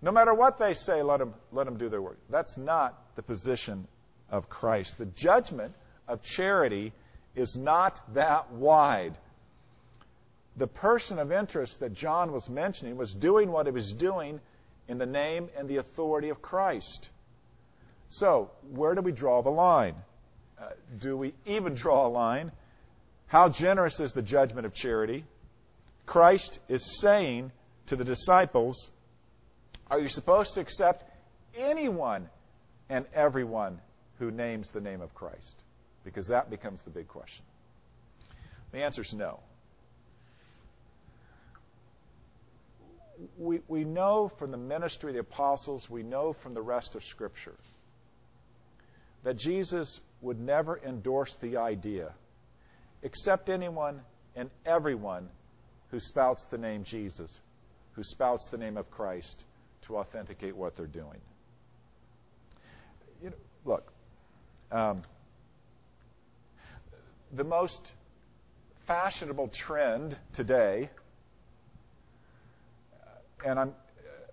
No 0.01 0.11
matter 0.11 0.33
what 0.33 0.57
they 0.57 0.73
say, 0.73 1.01
let 1.01 1.19
them, 1.19 1.33
let 1.51 1.65
them 1.65 1.77
do 1.77 1.89
their 1.89 2.01
work. 2.01 2.19
That's 2.29 2.57
not 2.57 3.15
the 3.15 3.23
position 3.23 3.87
of 4.29 4.49
Christ. 4.49 4.97
The 4.97 5.05
judgment 5.05 5.73
of 6.07 6.21
charity 6.21 6.93
is 7.35 7.57
not 7.57 8.01
that 8.13 8.51
wide. 8.51 9.17
The 10.55 10.67
person 10.67 11.19
of 11.19 11.31
interest 11.31 11.79
that 11.79 11.93
John 11.93 12.31
was 12.31 12.49
mentioning 12.49 12.97
was 12.97 13.13
doing 13.13 13.51
what 13.51 13.65
he 13.65 13.71
was 13.71 13.93
doing 13.93 14.39
in 14.87 14.97
the 14.97 15.05
name 15.05 15.49
and 15.57 15.67
the 15.67 15.77
authority 15.77 16.29
of 16.29 16.41
Christ. 16.41 17.09
So, 18.09 18.51
where 18.71 18.95
do 18.95 19.01
we 19.01 19.11
draw 19.11 19.41
the 19.41 19.49
line? 19.49 19.95
Uh, 20.59 20.69
do 20.97 21.17
we 21.17 21.33
even 21.45 21.75
draw 21.75 22.07
a 22.07 22.09
line? 22.09 22.51
How 23.27 23.49
generous 23.49 23.99
is 23.99 24.13
the 24.13 24.21
judgment 24.21 24.65
of 24.65 24.73
charity? 24.73 25.25
Christ 26.05 26.59
is 26.69 26.99
saying 27.01 27.51
to 27.87 27.95
the 27.95 28.05
disciples, 28.05 28.89
Are 29.91 29.99
you 29.99 30.07
supposed 30.07 30.55
to 30.55 30.61
accept 30.61 31.03
anyone 31.57 32.29
and 32.89 33.05
everyone 33.13 33.79
who 34.19 34.31
names 34.31 34.71
the 34.71 34.79
name 34.79 35.01
of 35.01 35.13
Christ? 35.13 35.61
Because 36.05 36.27
that 36.27 36.49
becomes 36.49 36.81
the 36.83 36.89
big 36.89 37.09
question. 37.09 37.43
The 38.71 38.83
answer 38.83 39.01
is 39.01 39.13
no. 39.13 39.39
We, 43.37 43.61
we 43.67 43.83
know 43.83 44.27
from 44.27 44.51
the 44.51 44.57
ministry 44.57 45.09
of 45.11 45.15
the 45.15 45.21
apostles, 45.21 45.89
we 45.89 46.03
know 46.03 46.33
from 46.33 46.53
the 46.53 46.61
rest 46.61 46.95
of 46.95 47.03
Scripture, 47.03 47.55
that 49.23 49.37
Jesus 49.37 50.01
would 50.21 50.39
never 50.39 50.79
endorse 50.83 51.35
the 51.37 51.57
idea, 51.57 52.13
accept 53.03 53.49
anyone 53.49 54.01
and 54.35 54.49
everyone 54.65 55.29
who 55.89 55.99
spouts 55.99 56.45
the 56.45 56.57
name 56.57 56.83
Jesus, 56.83 57.39
who 57.93 58.03
spouts 58.03 58.49
the 58.49 58.57
name 58.57 58.77
of 58.77 58.89
Christ 58.91 59.43
to 59.83 59.97
authenticate 59.97 60.55
what 60.55 60.75
they're 60.75 60.85
doing. 60.85 61.21
You 63.23 63.29
know, 63.31 63.35
look, 63.65 63.91
um, 64.71 65.01
the 67.33 67.43
most 67.43 67.91
fashionable 68.85 69.49
trend 69.49 70.17
today, 70.33 70.89
and 73.45 73.59
I 73.59 73.67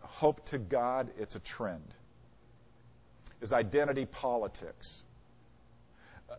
hope 0.01 0.47
to 0.47 0.59
God 0.59 1.11
it's 1.19 1.37
a 1.37 1.41
trend, 1.41 1.95
is 3.41 3.53
identity 3.53 4.07
politics. 4.07 5.03
Uh, 6.31 6.35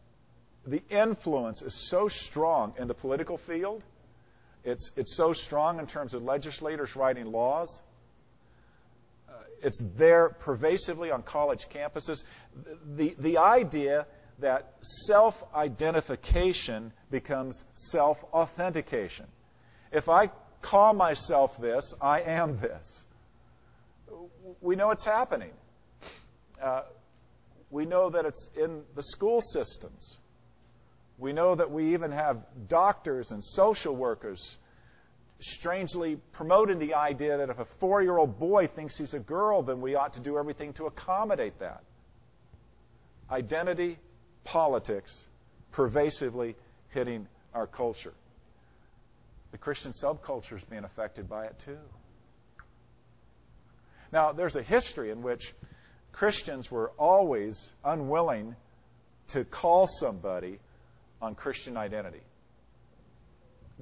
the 0.65 0.81
influence 0.89 1.61
is 1.61 1.89
so 1.89 2.07
strong 2.07 2.73
in 2.77 2.87
the 2.87 2.93
political 2.93 3.37
field. 3.37 3.83
It's, 4.63 4.91
it's 4.95 5.15
so 5.15 5.33
strong 5.33 5.79
in 5.79 5.85
terms 5.85 6.13
of 6.13 6.23
legislators 6.23 6.95
writing 6.95 7.31
laws 7.31 7.81
uh, 9.27 9.33
it's 9.61 9.81
there 9.97 10.29
pervasively 10.29 11.11
on 11.11 11.23
college 11.23 11.67
campuses. 11.69 12.23
The, 12.95 13.15
the 13.19 13.37
idea 13.37 14.05
that 14.39 14.73
self 14.81 15.43
identification 15.53 16.91
becomes 17.09 17.63
self 17.73 18.23
authentication. 18.33 19.25
If 19.91 20.09
I 20.09 20.29
call 20.65 20.93
myself 20.93 21.57
this, 21.59 21.93
I 22.01 22.21
am 22.21 22.57
this. 22.57 23.03
We 24.61 24.75
know 24.75 24.89
it's 24.89 25.05
happening. 25.05 25.51
Uh, 26.61 26.81
we 27.69 27.85
know 27.85 28.09
that 28.09 28.25
it's 28.25 28.49
in 28.57 28.81
the 28.95 29.03
school 29.03 29.41
systems. 29.41 30.17
We 31.19 31.33
know 31.33 31.53
that 31.53 31.69
we 31.69 31.93
even 31.93 32.11
have 32.11 32.43
doctors 32.67 33.31
and 33.31 33.43
social 33.43 33.95
workers 33.95 34.57
strangely 35.39 36.17
promoting 36.33 36.79
the 36.79 36.95
idea 36.95 37.37
that 37.37 37.49
if 37.49 37.59
a 37.59 37.65
four 37.65 38.01
year 38.01 38.17
old 38.17 38.39
boy 38.39 38.65
thinks 38.65 38.97
he's 38.97 39.13
a 39.13 39.19
girl, 39.19 39.61
then 39.61 39.81
we 39.81 39.95
ought 39.95 40.13
to 40.13 40.19
do 40.19 40.37
everything 40.37 40.73
to 40.73 40.85
accommodate 40.85 41.59
that. 41.59 41.83
Identity 43.29 43.99
politics 44.43 45.27
pervasively 45.71 46.55
hitting 46.89 47.27
our 47.53 47.67
culture. 47.67 48.13
The 49.55 49.59
Christian 49.59 49.93
subculture 49.93 50.57
is 50.57 50.65
being 50.65 50.83
affected 50.83 51.29
by 51.29 51.45
it 51.45 51.57
too. 51.59 51.77
Now, 54.11 54.33
there's 54.33 54.57
a 54.57 54.61
history 54.61 55.11
in 55.11 55.21
which 55.21 55.53
Christians 56.11 56.69
were 56.69 56.91
always 56.97 57.71
unwilling 57.81 58.57
to 59.29 59.45
call 59.45 59.87
somebody 59.87 60.59
on 61.21 61.35
Christian 61.35 61.77
identity. 61.77 62.19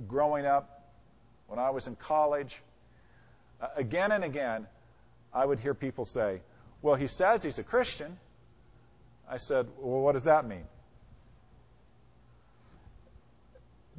Growing 0.07 0.45
up, 0.45 0.91
when 1.47 1.57
I 1.57 1.71
was 1.71 1.87
in 1.87 1.95
college, 1.95 2.61
uh, 3.59 3.69
again 3.75 4.11
and 4.11 4.23
again, 4.23 4.67
I 5.33 5.43
would 5.43 5.59
hear 5.59 5.73
people 5.73 6.05
say, 6.05 6.41
Well, 6.83 6.93
he 6.93 7.07
says 7.07 7.41
he's 7.41 7.57
a 7.57 7.63
Christian. 7.63 8.19
I 9.27 9.37
said, 9.37 9.65
Well, 9.79 10.01
what 10.01 10.11
does 10.11 10.25
that 10.25 10.45
mean? 10.47 10.65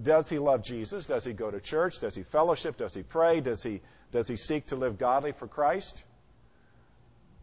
Does 0.03 0.29
he 0.29 0.39
love 0.39 0.63
Jesus? 0.63 1.07
Does 1.07 1.25
he 1.25 1.33
go 1.33 1.51
to 1.51 1.61
church? 1.61 2.01
Does 2.01 2.15
he 2.15 2.23
fellowship? 2.23 2.77
Does 2.77 2.95
he 2.95 3.03
pray? 3.03 3.41
Does 3.41 3.63
he, 3.63 3.81
does 4.11 4.27
he 4.27 4.37
seek 4.37 4.67
to 4.67 4.77
live 4.77 4.99
godly 4.99 5.33
for 5.33 5.47
Christ? 5.47 6.03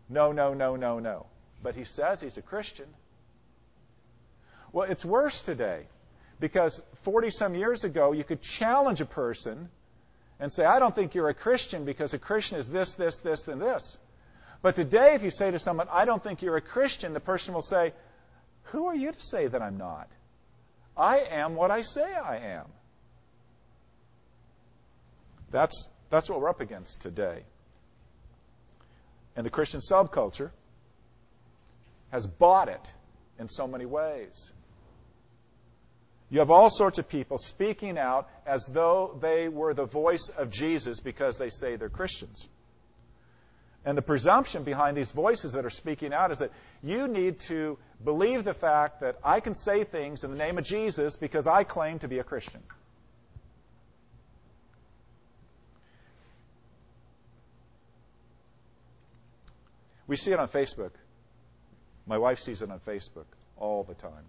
No, 0.10 0.34
no, 0.34 0.54
no, 0.54 0.76
no, 0.76 1.00
no. 1.00 1.28
But 1.64 1.76
he 1.76 1.86
says 1.86 2.20
he's 2.20 2.38
a 2.38 2.42
Christian. 2.42 2.88
Well, 4.74 4.90
it's 4.90 5.06
worse 5.06 5.42
today 5.42 5.86
because 6.40 6.82
40 7.04 7.30
some 7.30 7.56
years 7.56 7.84
ago, 7.84 8.12
you 8.12 8.24
could 8.24 8.42
challenge 8.42 9.00
a 9.00 9.06
person 9.06 9.70
and 10.40 10.52
say, 10.52 10.66
I 10.66 10.80
don't 10.80 10.94
think 10.94 11.16
you're 11.16 11.30
a 11.30 11.34
Christian 11.34 11.86
because 11.86 12.14
a 12.14 12.20
Christian 12.20 12.58
is 12.58 12.68
this, 12.68 12.94
this, 12.94 13.18
this, 13.18 13.48
and 13.48 13.62
this. 13.62 13.98
But 14.62 14.76
today, 14.76 15.14
if 15.16 15.24
you 15.24 15.32
say 15.32 15.52
to 15.52 15.60
someone, 15.60 15.88
I 15.90 16.06
don't 16.06 16.22
think 16.22 16.42
you're 16.42 16.58
a 16.58 16.62
Christian, 16.62 17.14
the 17.14 17.20
person 17.20 17.54
will 17.54 17.62
say, 17.62 17.94
Who 18.64 18.88
are 18.88 18.96
you 18.96 19.12
to 19.12 19.20
say 19.20 19.48
that 19.48 19.62
I'm 19.62 19.78
not? 19.78 20.10
I 20.96 21.20
am 21.20 21.56
what 21.56 21.72
I 21.72 21.82
say 21.82 22.14
I 22.14 22.38
am. 22.38 22.66
That's, 25.52 25.90
that's 26.10 26.30
what 26.30 26.40
we're 26.42 26.50
up 26.50 26.62
against 26.62 27.02
today. 27.02 27.44
And 29.36 29.46
the 29.46 29.50
Christian 29.50 29.82
subculture 29.82 30.52
has 32.12 32.28
bought 32.28 32.70
it 32.70 32.94
in 33.40 33.48
so 33.48 33.68
many 33.68 33.86
ways. 33.86 34.52
You 36.30 36.40
have 36.40 36.50
all 36.50 36.70
sorts 36.70 36.98
of 36.98 37.10
people 37.10 37.38
speaking 37.38 37.98
out 37.98 38.30
as 38.46 38.66
though 38.66 39.18
they 39.22 39.50
were 39.50 39.74
the 39.74 39.86
voice 39.86 40.30
of 40.38 40.50
Jesus 40.50 41.02
because 41.02 41.38
they 41.38 41.50
say 41.50 41.76
they're 41.76 41.90
Christians. 41.90 42.48
And 43.84 43.98
the 43.98 44.04
presumption 44.04 44.64
behind 44.64 44.96
these 44.96 45.12
voices 45.12 45.54
that 45.54 45.66
are 45.66 45.72
speaking 45.72 46.14
out 46.14 46.32
is 46.32 46.40
that 46.40 46.52
you 46.84 47.08
need 47.08 47.40
to 47.42 47.80
believe 48.04 48.44
the 48.44 48.54
fact 48.54 49.02
that 49.02 49.18
I 49.24 49.40
can 49.40 49.56
say 49.56 49.84
things 49.84 50.24
in 50.24 50.32
the 50.32 50.38
name 50.38 50.60
of 50.60 50.64
Jesus 50.64 51.16
because 51.16 51.48
I 51.48 51.64
claim 51.64 51.98
to 52.00 52.08
be 52.08 52.20
a 52.20 52.24
Christian. 52.24 52.62
We 60.06 60.16
see 60.16 60.32
it 60.32 60.40
on 60.40 60.50
Facebook. 60.50 60.92
My 62.06 62.18
wife 62.18 62.40
sees 62.40 62.62
it 62.62 62.70
on 62.70 62.80
Facebook 62.80 63.26
all 63.56 63.84
the 63.84 63.94
time. 63.94 64.26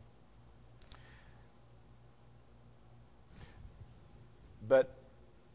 But 4.66 4.94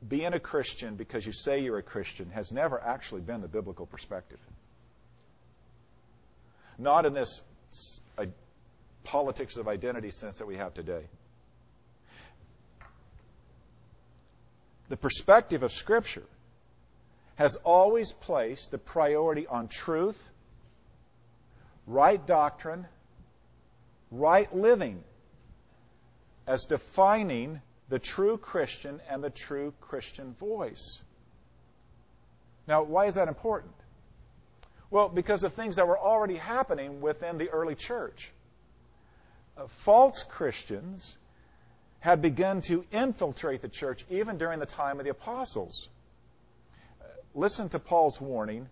being 0.05 0.33
a 0.33 0.39
Christian 0.39 0.95
because 0.95 1.25
you 1.25 1.31
say 1.31 1.60
you're 1.60 1.77
a 1.77 1.83
Christian 1.83 2.29
has 2.31 2.51
never 2.51 2.79
actually 2.79 3.21
been 3.21 3.41
the 3.41 3.47
biblical 3.47 3.86
perspective. 3.86 4.39
Not 6.77 7.05
in 7.05 7.13
this 7.13 7.41
uh, 8.17 8.25
politics 9.03 9.57
of 9.57 9.67
identity 9.67 10.12
sense 10.12 10.38
that 10.38 10.47
we 10.47 10.57
have 10.57 10.73
today. 10.73 11.03
The 14.89 14.97
perspective 14.97 15.63
of 15.63 15.73
Scripture 15.73 16.23
has 17.36 17.55
always 17.57 18.12
placed 18.12 18.71
the 18.71 18.77
priority 18.77 19.47
on 19.47 19.67
truth, 19.67 20.29
right 21.86 22.25
doctrine, 22.25 22.86
right 24.12 24.55
living 24.55 25.03
as 26.47 26.65
defining 26.65 27.62
the 27.89 28.00
true 28.00 28.38
Christian 28.38 29.02
and 29.10 29.23
the 29.23 29.30
true 29.30 29.73
Christian 29.82 30.34
voice. 30.34 31.02
Now, 32.67 32.84
why 32.84 33.06
is 33.06 33.15
that 33.15 33.28
important? 33.28 33.73
Well, 34.89 35.10
because 35.10 35.43
of 35.43 35.54
things 35.54 35.78
that 35.78 35.88
were 35.88 35.97
already 35.97 36.36
happening 36.36 37.02
within 37.02 37.38
the 37.38 37.50
early 37.50 37.76
church. 37.76 38.32
Uh, 39.58 39.67
false 39.67 40.23
Christians 40.23 41.17
had 42.00 42.21
begun 42.21 42.62
to 42.62 42.86
infiltrate 42.91 43.62
the 43.62 43.69
church 43.69 44.06
even 44.10 44.38
during 44.38 44.60
the 44.60 44.65
time 44.65 45.00
of 45.00 45.06
the 45.06 45.12
apostles. 45.12 45.89
Uh, 47.02 47.06
listen 47.34 47.69
to 47.69 47.80
Paul's 47.80 48.21
warning 48.21 48.67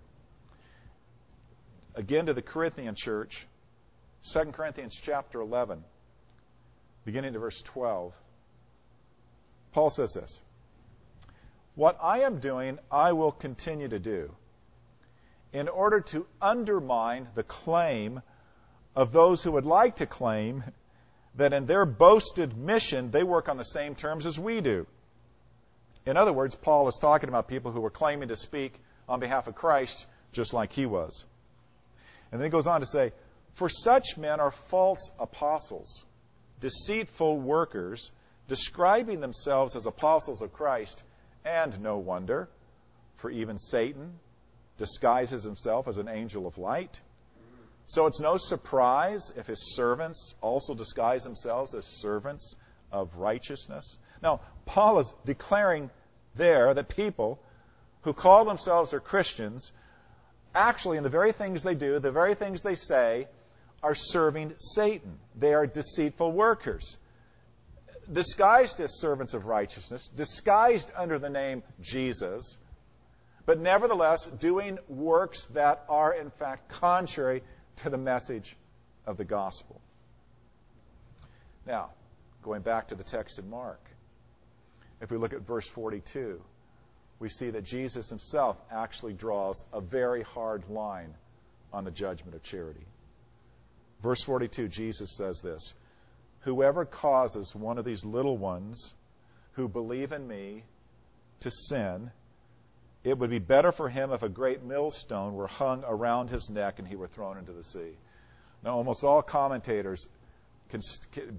again 1.96 2.28
to 2.28 2.34
the 2.34 2.42
Corinthian 2.42 2.96
church, 2.96 3.48
2 4.32 4.52
Corinthians 4.52 5.00
chapter 5.02 5.42
11, 5.42 5.84
beginning 7.06 7.34
to 7.34 7.40
verse 7.40 7.62
12. 7.62 8.14
Paul 9.76 9.90
says 9.90 10.14
this 10.14 10.42
What 11.76 12.00
I 12.02 12.22
am 12.22 12.40
doing, 12.40 12.80
I 12.90 13.12
will 13.12 13.34
continue 13.34 13.90
to 13.90 14.00
do 14.00 14.34
in 15.52 15.68
order 15.68 16.00
to 16.00 16.26
undermine 16.42 17.28
the 17.36 17.44
claim 17.44 18.22
of 18.96 19.12
those 19.12 19.44
who 19.44 19.52
would 19.52 19.66
like 19.66 19.98
to 19.98 20.06
claim 20.06 20.64
that 21.36 21.52
in 21.52 21.66
their 21.66 21.86
boasted 21.86 22.58
mission 22.58 23.12
they 23.12 23.24
work 23.24 23.50
on 23.50 23.58
the 23.58 23.66
same 23.66 23.96
terms 23.96 24.26
as 24.26 24.40
we 24.40 24.62
do. 24.62 24.88
In 26.06 26.16
other 26.16 26.32
words, 26.32 26.56
Paul 26.56 26.88
is 26.88 26.98
talking 27.02 27.28
about 27.28 27.50
people 27.50 27.74
who 27.74 27.82
were 27.82 27.90
claiming 27.90 28.30
to 28.30 28.38
speak 28.38 28.80
on 29.10 29.20
behalf 29.20 29.48
of 29.48 29.56
Christ 29.56 30.06
just 30.32 30.54
like 30.54 30.72
he 30.72 30.86
was. 30.86 31.26
And 32.32 32.40
then 32.40 32.46
he 32.46 32.52
goes 32.52 32.68
on 32.68 32.80
to 32.80 32.88
say, 32.88 33.12
For 33.56 33.68
such 33.68 34.16
men 34.16 34.40
are 34.40 34.52
false 34.52 35.12
apostles, 35.20 36.06
deceitful 36.62 37.42
workers 37.42 38.12
describing 38.48 39.20
themselves 39.20 39.76
as 39.76 39.86
apostles 39.86 40.42
of 40.42 40.54
Christ, 40.54 41.04
and 41.44 41.80
no 41.82 41.98
wonder, 41.98 42.50
for 43.18 43.30
even 43.30 43.58
Satan 43.58 44.20
disguises 44.78 45.44
himself 45.44 45.88
as 45.88 45.98
an 45.98 46.08
angel 46.08 46.48
of 46.48 46.58
light. 46.58 47.02
So 47.88 48.08
it's 48.08 48.20
no 48.20 48.38
surprise 48.38 49.32
if 49.38 49.48
his 49.48 49.76
servants 49.76 50.34
also 50.42 50.74
disguise 50.74 51.24
themselves 51.24 51.76
as 51.76 51.86
servants 51.86 52.56
of 52.92 53.16
righteousness. 53.16 53.98
Now, 54.22 54.42
Paul 54.66 55.00
is 55.00 55.14
declaring 55.24 55.90
there 56.36 56.74
that 56.74 56.90
people 56.90 57.40
who 58.02 58.14
call 58.14 58.46
themselves 58.46 58.94
are 58.94 59.00
Christians, 59.00 59.72
actually, 60.54 60.98
in 60.98 61.04
the 61.04 61.10
very 61.10 61.32
things 61.32 61.64
they 61.64 61.76
do, 61.76 62.00
the 62.00 62.12
very 62.12 62.36
things 62.36 62.64
they 62.64 62.76
say, 62.76 63.28
are 63.84 63.96
serving 63.96 64.54
Satan. 64.58 65.20
They 65.36 65.54
are 65.54 65.68
deceitful 65.68 66.32
workers 66.32 66.98
disguised 68.12 68.80
as 68.82 69.00
servants 69.00 69.34
of 69.34 69.46
righteousness, 69.46 70.10
disguised 70.16 70.92
under 70.96 71.20
the 71.20 71.30
name 71.30 71.64
Jesus, 71.82 72.58
but 73.46 73.60
nevertheless 73.60 74.28
doing 74.28 74.80
works 74.88 75.46
that 75.48 75.84
are, 75.90 76.14
in 76.14 76.30
fact, 76.30 76.70
contrary 76.70 77.44
to 77.78 77.90
the 77.90 77.98
message 77.98 78.56
of 79.06 79.18
the 79.18 79.26
gospel. 79.26 79.80
Now, 81.66 81.90
going 82.44 82.62
back 82.62 82.90
to 82.90 82.96
the 82.96 83.04
text 83.04 83.40
in 83.40 83.50
Mark, 83.50 83.82
if 85.02 85.12
we 85.12 85.18
look 85.18 85.34
at 85.34 85.42
verse 85.42 85.68
42, 85.68 86.42
we 87.20 87.30
see 87.30 87.50
that 87.50 87.64
Jesus 87.64 88.10
himself 88.10 88.58
actually 88.72 89.14
draws 89.14 89.64
a 89.74 89.82
very 89.82 90.24
hard 90.24 90.70
line 90.70 91.14
on 91.74 91.84
the 91.84 91.92
judgment 91.92 92.36
of 92.36 92.44
charity. 92.44 92.86
Verse 94.02 94.22
42, 94.22 94.68
Jesus 94.68 95.16
says 95.16 95.42
this 95.42 95.74
Whoever 96.46 96.86
causes 96.86 97.56
one 97.56 97.80
of 97.80 97.86
these 97.86 98.06
little 98.06 98.38
ones 98.38 98.94
who 99.54 99.68
believe 99.68 100.12
in 100.12 100.28
me 100.28 100.64
to 101.40 101.50
sin, 101.50 102.12
it 103.04 103.18
would 103.18 103.32
be 103.32 103.40
better 103.40 103.72
for 103.72 103.90
him 103.90 104.12
if 104.12 104.22
a 104.22 104.30
great 104.30 104.64
millstone 104.64 105.34
were 105.34 105.48
hung 105.48 105.84
around 105.88 106.30
his 106.30 106.52
neck 106.52 106.78
and 106.78 106.88
he 106.88 106.96
were 106.96 107.08
thrown 107.08 107.40
into 107.40 107.52
the 107.52 107.64
sea. 107.64 107.98
Now, 108.64 108.76
almost 108.76 109.04
all 109.04 109.24
commentators 109.24 110.08
can 110.70 110.82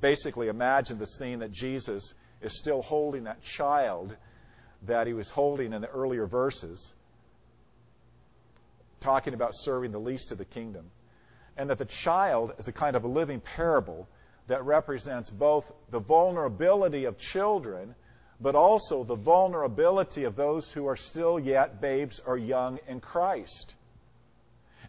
basically 0.00 0.48
imagine 0.48 0.98
the 0.98 1.06
scene 1.06 1.38
that 1.38 1.52
Jesus 1.52 2.14
is 2.40 2.58
still 2.58 2.82
holding 2.82 3.24
that 3.24 3.42
child 3.42 4.16
that 4.82 5.06
he 5.06 5.12
was 5.12 5.30
holding 5.30 5.72
in 5.72 5.82
the 5.82 5.88
earlier 5.88 6.26
verses, 6.26 6.92
talking 8.98 9.34
about 9.34 9.52
serving 9.54 9.92
the 9.92 10.00
least 10.00 10.32
of 10.32 10.38
the 10.38 10.44
kingdom, 10.44 10.90
and 11.56 11.70
that 11.70 11.78
the 11.78 11.84
child 11.84 12.54
is 12.58 12.66
a 12.66 12.72
kind 12.72 12.96
of 12.96 13.04
a 13.04 13.08
living 13.08 13.40
parable 13.40 14.08
that 14.48 14.64
represents 14.64 15.30
both 15.30 15.70
the 15.90 15.98
vulnerability 15.98 17.04
of 17.04 17.18
children, 17.18 17.94
but 18.40 18.54
also 18.54 19.04
the 19.04 19.14
vulnerability 19.14 20.24
of 20.24 20.36
those 20.36 20.70
who 20.70 20.86
are 20.86 20.96
still 20.96 21.38
yet 21.38 21.80
babes 21.80 22.20
or 22.24 22.36
young 22.36 22.78
in 22.86 23.00
Christ. 23.00 23.74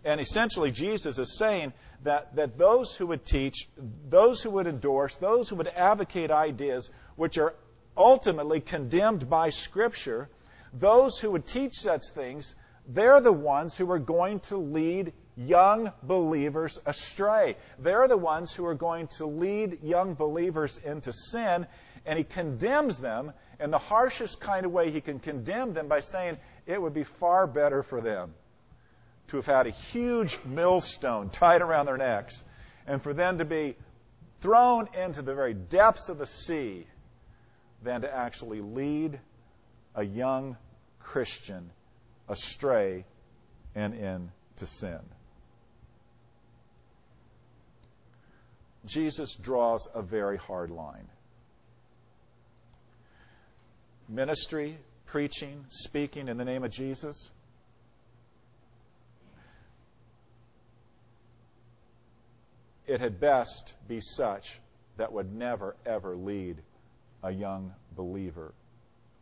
And 0.03 0.21
essentially, 0.21 0.71
Jesus 0.71 1.17
is 1.17 1.37
saying 1.37 1.73
that, 2.03 2.35
that 2.35 2.57
those 2.57 2.95
who 2.95 3.07
would 3.07 3.25
teach, 3.25 3.67
those 4.09 4.41
who 4.41 4.51
would 4.51 4.67
endorse, 4.67 5.15
those 5.15 5.49
who 5.49 5.55
would 5.55 5.67
advocate 5.67 6.29
ideas 6.29 6.89
which 7.15 7.37
are 7.37 7.55
ultimately 7.95 8.61
condemned 8.61 9.29
by 9.29 9.49
Scripture, 9.49 10.29
those 10.73 11.19
who 11.19 11.31
would 11.31 11.47
teach 11.47 11.73
such 11.73 12.03
things, 12.13 12.55
they're 12.87 13.21
the 13.21 13.33
ones 13.33 13.75
who 13.75 13.89
are 13.91 13.99
going 13.99 14.39
to 14.41 14.57
lead 14.57 15.13
young 15.37 15.91
believers 16.03 16.79
astray. 16.85 17.55
They're 17.79 18.07
the 18.07 18.17
ones 18.17 18.51
who 18.53 18.65
are 18.65 18.75
going 18.75 19.07
to 19.17 19.25
lead 19.25 19.83
young 19.83 20.15
believers 20.15 20.79
into 20.83 21.13
sin, 21.13 21.67
and 22.05 22.17
he 22.17 22.23
condemns 22.23 22.97
them 22.97 23.31
in 23.59 23.71
the 23.71 23.77
harshest 23.77 24.41
kind 24.41 24.65
of 24.65 24.71
way 24.71 24.91
he 24.91 25.01
can 25.01 25.19
condemn 25.19 25.73
them 25.73 25.87
by 25.87 25.99
saying 25.99 26.37
it 26.65 26.81
would 26.81 26.93
be 26.93 27.03
far 27.03 27.47
better 27.47 27.83
for 27.83 28.01
them 28.01 28.33
to 29.27 29.37
have 29.37 29.45
had 29.45 29.67
a 29.67 29.71
huge 29.71 30.39
millstone 30.45 31.29
tied 31.29 31.61
around 31.61 31.85
their 31.85 31.97
necks 31.97 32.43
and 32.85 33.01
for 33.01 33.13
them 33.13 33.37
to 33.37 33.45
be 33.45 33.75
thrown 34.39 34.87
into 34.93 35.21
the 35.21 35.35
very 35.35 35.53
depths 35.53 36.09
of 36.09 36.17
the 36.17 36.25
sea 36.25 36.87
than 37.83 38.01
to 38.01 38.15
actually 38.15 38.61
lead 38.61 39.19
a 39.95 40.03
young 40.03 40.55
Christian 40.99 41.69
astray 42.29 43.05
and 43.75 43.93
into 43.93 44.65
sin. 44.65 44.99
Jesus 48.85 49.35
draws 49.35 49.87
a 49.93 50.01
very 50.01 50.37
hard 50.37 50.69
line. 50.69 51.07
Ministry, 54.09 54.77
preaching, 55.05 55.65
speaking 55.67 56.27
in 56.27 56.37
the 56.37 56.45
name 56.45 56.63
of 56.63 56.71
Jesus. 56.71 57.29
It 62.85 63.01
had 63.01 63.19
best 63.19 63.73
be 63.87 63.99
such 63.99 64.59
that 64.95 65.11
would 65.11 65.33
never, 65.33 65.75
ever 65.85 66.15
lead 66.15 66.57
a 67.21 67.31
young 67.31 67.73
believer 67.95 68.53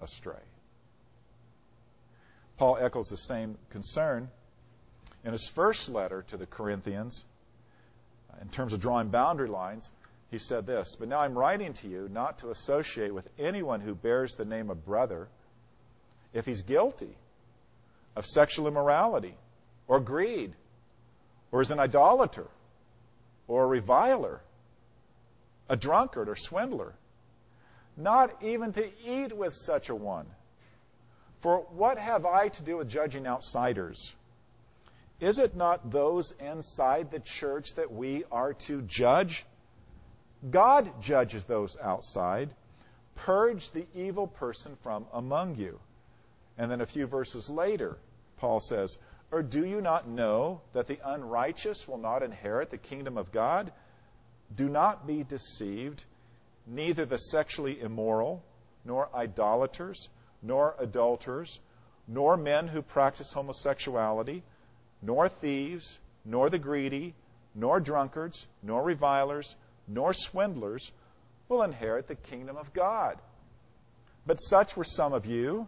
astray. 0.01 0.41
Paul 2.57 2.77
echoes 2.79 3.07
the 3.07 3.17
same 3.17 3.57
concern 3.71 4.29
in 5.23 5.31
his 5.31 5.47
first 5.47 5.89
letter 5.89 6.23
to 6.27 6.37
the 6.37 6.45
Corinthians 6.45 7.25
in 8.41 8.49
terms 8.49 8.73
of 8.73 8.79
drawing 8.79 9.09
boundary 9.09 9.47
lines, 9.47 9.89
he 10.31 10.37
said 10.37 10.65
this 10.65 10.95
But 10.95 11.07
now 11.07 11.19
I'm 11.19 11.37
writing 11.37 11.73
to 11.75 11.87
you 11.87 12.09
not 12.11 12.39
to 12.39 12.49
associate 12.49 13.13
with 13.13 13.27
anyone 13.39 13.81
who 13.81 13.95
bears 13.95 14.35
the 14.35 14.45
name 14.45 14.69
of 14.69 14.85
brother 14.85 15.27
if 16.33 16.45
he's 16.45 16.61
guilty 16.61 17.15
of 18.15 18.25
sexual 18.25 18.67
immorality 18.67 19.35
or 19.87 19.99
greed 19.99 20.53
or 21.51 21.61
is 21.61 21.71
an 21.71 21.79
idolater 21.79 22.47
or 23.47 23.63
a 23.63 23.67
reviler, 23.67 24.41
a 25.69 25.75
drunkard 25.75 26.27
or 26.27 26.35
swindler. 26.35 26.93
Not 27.97 28.43
even 28.43 28.73
to 28.73 28.85
eat 29.05 29.31
with 29.31 29.53
such 29.53 29.89
a 29.89 29.95
one. 29.95 30.25
For 31.39 31.59
what 31.69 31.97
have 31.97 32.25
I 32.25 32.49
to 32.49 32.63
do 32.63 32.77
with 32.77 32.89
judging 32.89 33.25
outsiders? 33.25 34.13
Is 35.19 35.39
it 35.39 35.55
not 35.55 35.91
those 35.91 36.31
inside 36.39 37.09
the 37.09 37.19
church 37.19 37.75
that 37.75 37.91
we 37.91 38.25
are 38.31 38.53
to 38.53 38.81
judge? 38.81 39.45
God 40.49 41.01
judges 41.01 41.45
those 41.45 41.77
outside. 41.81 42.53
Purge 43.15 43.71
the 43.71 43.87
evil 43.95 44.27
person 44.27 44.75
from 44.83 45.05
among 45.13 45.55
you. 45.55 45.79
And 46.57 46.69
then 46.69 46.81
a 46.81 46.85
few 46.85 47.07
verses 47.07 47.49
later, 47.49 47.97
Paul 48.37 48.59
says, 48.59 48.97
Or 49.31 49.41
do 49.41 49.65
you 49.65 49.81
not 49.81 50.07
know 50.07 50.61
that 50.73 50.87
the 50.87 50.99
unrighteous 51.03 51.87
will 51.87 51.97
not 51.97 52.21
inherit 52.21 52.69
the 52.69 52.77
kingdom 52.77 53.17
of 53.17 53.31
God? 53.31 53.71
Do 54.53 54.67
not 54.67 55.07
be 55.07 55.23
deceived. 55.23 56.03
Neither 56.67 57.05
the 57.05 57.17
sexually 57.17 57.79
immoral, 57.79 58.43
nor 58.83 59.09
idolaters, 59.15 60.09
nor 60.41 60.75
adulterers, 60.77 61.59
nor 62.07 62.37
men 62.37 62.67
who 62.67 62.81
practice 62.81 63.31
homosexuality, 63.31 64.43
nor 65.05 65.29
thieves, 65.29 65.99
nor 66.25 66.49
the 66.49 66.59
greedy, 66.59 67.13
nor 67.53 67.79
drunkards, 67.79 68.47
nor 68.63 68.83
revilers, 68.83 69.55
nor 69.87 70.13
swindlers 70.13 70.91
will 71.47 71.61
inherit 71.61 72.07
the 72.07 72.15
kingdom 72.15 72.57
of 72.57 72.73
God. 72.73 73.17
But 74.25 74.37
such 74.37 74.75
were 74.75 74.83
some 74.83 75.13
of 75.13 75.25
you. 75.25 75.67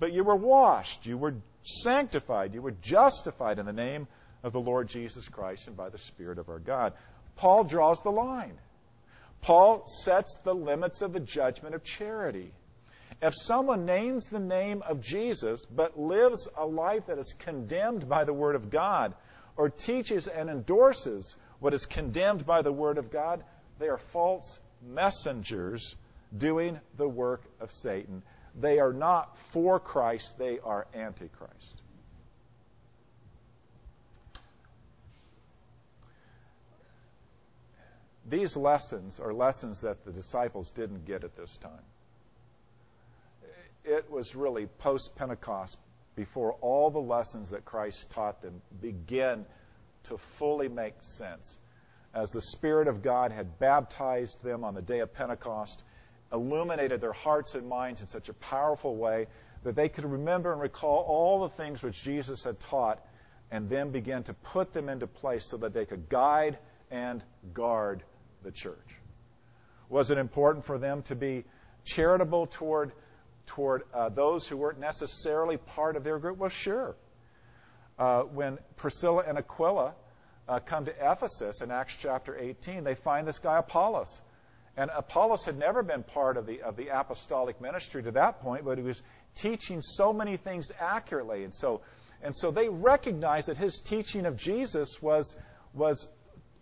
But 0.00 0.12
you 0.12 0.24
were 0.24 0.36
washed, 0.36 1.06
you 1.06 1.18
were 1.18 1.34
sanctified, 1.62 2.54
you 2.54 2.62
were 2.62 2.74
justified 2.82 3.58
in 3.58 3.66
the 3.66 3.72
name 3.72 4.06
of 4.42 4.52
the 4.52 4.60
Lord 4.60 4.88
Jesus 4.88 5.28
Christ 5.28 5.66
and 5.66 5.76
by 5.76 5.88
the 5.88 5.98
Spirit 5.98 6.38
of 6.38 6.48
our 6.48 6.60
God. 6.60 6.92
Paul 7.36 7.64
draws 7.64 8.02
the 8.02 8.10
line. 8.10 8.58
Paul 9.40 9.84
sets 9.86 10.36
the 10.44 10.54
limits 10.54 11.02
of 11.02 11.12
the 11.12 11.20
judgment 11.20 11.74
of 11.74 11.82
charity. 11.82 12.52
If 13.20 13.34
someone 13.34 13.84
names 13.84 14.28
the 14.28 14.38
name 14.38 14.82
of 14.82 15.00
Jesus 15.00 15.64
but 15.64 15.98
lives 15.98 16.46
a 16.56 16.64
life 16.64 17.06
that 17.06 17.18
is 17.18 17.34
condemned 17.38 18.08
by 18.08 18.24
the 18.24 18.32
Word 18.32 18.54
of 18.54 18.70
God, 18.70 19.14
or 19.56 19.68
teaches 19.68 20.28
and 20.28 20.48
endorses 20.48 21.36
what 21.58 21.74
is 21.74 21.84
condemned 21.84 22.46
by 22.46 22.62
the 22.62 22.72
Word 22.72 22.96
of 22.96 23.10
God, 23.10 23.42
they 23.80 23.88
are 23.88 23.98
false 23.98 24.60
messengers 24.86 25.96
doing 26.36 26.78
the 26.96 27.08
work 27.08 27.42
of 27.60 27.72
Satan. 27.72 28.22
They 28.54 28.78
are 28.78 28.92
not 28.92 29.36
for 29.50 29.80
Christ, 29.80 30.38
they 30.38 30.60
are 30.60 30.86
antichrist. 30.94 31.82
These 38.28 38.56
lessons 38.56 39.18
are 39.18 39.32
lessons 39.32 39.80
that 39.80 40.04
the 40.04 40.12
disciples 40.12 40.70
didn't 40.70 41.04
get 41.04 41.24
at 41.24 41.34
this 41.34 41.56
time. 41.56 41.82
It 43.88 44.10
was 44.10 44.34
really 44.34 44.66
post 44.66 45.16
Pentecost 45.16 45.78
before 46.14 46.52
all 46.60 46.90
the 46.90 46.98
lessons 46.98 47.50
that 47.50 47.64
Christ 47.64 48.10
taught 48.10 48.42
them 48.42 48.60
begin 48.82 49.46
to 50.04 50.18
fully 50.18 50.68
make 50.68 50.96
sense. 51.00 51.58
As 52.12 52.30
the 52.30 52.42
Spirit 52.42 52.86
of 52.86 53.00
God 53.02 53.32
had 53.32 53.58
baptized 53.58 54.44
them 54.44 54.62
on 54.62 54.74
the 54.74 54.82
day 54.82 54.98
of 54.98 55.14
Pentecost, 55.14 55.82
illuminated 56.30 57.00
their 57.00 57.14
hearts 57.14 57.54
and 57.54 57.66
minds 57.66 58.02
in 58.02 58.06
such 58.06 58.28
a 58.28 58.34
powerful 58.34 58.94
way 58.94 59.26
that 59.62 59.74
they 59.74 59.88
could 59.88 60.04
remember 60.04 60.52
and 60.52 60.60
recall 60.60 61.04
all 61.08 61.40
the 61.40 61.48
things 61.48 61.82
which 61.82 62.02
Jesus 62.02 62.44
had 62.44 62.60
taught 62.60 63.02
and 63.50 63.70
then 63.70 63.90
begin 63.90 64.22
to 64.24 64.34
put 64.34 64.74
them 64.74 64.90
into 64.90 65.06
place 65.06 65.48
so 65.48 65.56
that 65.56 65.72
they 65.72 65.86
could 65.86 66.10
guide 66.10 66.58
and 66.90 67.24
guard 67.54 68.02
the 68.42 68.50
church. 68.50 68.76
Was 69.88 70.10
it 70.10 70.18
important 70.18 70.66
for 70.66 70.76
them 70.76 71.00
to 71.04 71.14
be 71.14 71.44
charitable 71.84 72.48
toward, 72.48 72.92
toward 73.48 73.82
uh, 73.92 74.08
those 74.08 74.46
who 74.46 74.56
weren't 74.56 74.78
necessarily 74.78 75.56
part 75.56 75.96
of 75.96 76.04
their 76.04 76.18
group? 76.18 76.38
Well, 76.38 76.50
sure. 76.50 76.94
Uh, 77.98 78.22
when 78.22 78.58
Priscilla 78.76 79.24
and 79.26 79.36
Aquila 79.36 79.94
uh, 80.48 80.60
come 80.60 80.84
to 80.84 80.94
Ephesus 81.00 81.60
in 81.60 81.70
Acts 81.72 81.96
chapter 81.98 82.38
18, 82.38 82.84
they 82.84 82.94
find 82.94 83.26
this 83.26 83.40
guy 83.40 83.58
Apollos 83.58 84.20
and 84.78 84.92
Apollos 84.94 85.44
had 85.44 85.58
never 85.58 85.82
been 85.82 86.04
part 86.04 86.36
of 86.36 86.46
the, 86.46 86.62
of 86.62 86.76
the 86.76 86.96
apostolic 86.96 87.60
ministry 87.60 88.00
to 88.04 88.12
that 88.12 88.40
point, 88.40 88.64
but 88.64 88.78
he 88.78 88.84
was 88.84 89.02
teaching 89.34 89.82
so 89.82 90.12
many 90.12 90.36
things 90.36 90.70
accurately. 90.78 91.42
And 91.42 91.52
so, 91.52 91.80
and 92.22 92.32
so 92.36 92.52
they 92.52 92.68
recognized 92.68 93.48
that 93.48 93.58
his 93.58 93.80
teaching 93.80 94.24
of 94.24 94.36
Jesus 94.36 95.02
was, 95.02 95.36
was 95.74 96.08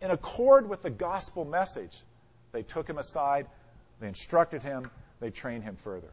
in 0.01 0.11
accord 0.11 0.66
with 0.66 0.80
the 0.80 0.89
gospel 0.89 1.45
message. 1.45 1.95
They 2.53 2.62
took 2.62 2.89
him 2.89 2.97
aside, 2.97 3.49
they 4.01 4.09
instructed 4.09 4.62
him, 4.62 4.91
they 5.20 5.28
trained 5.28 5.64
him 5.64 5.76
further. 5.76 6.09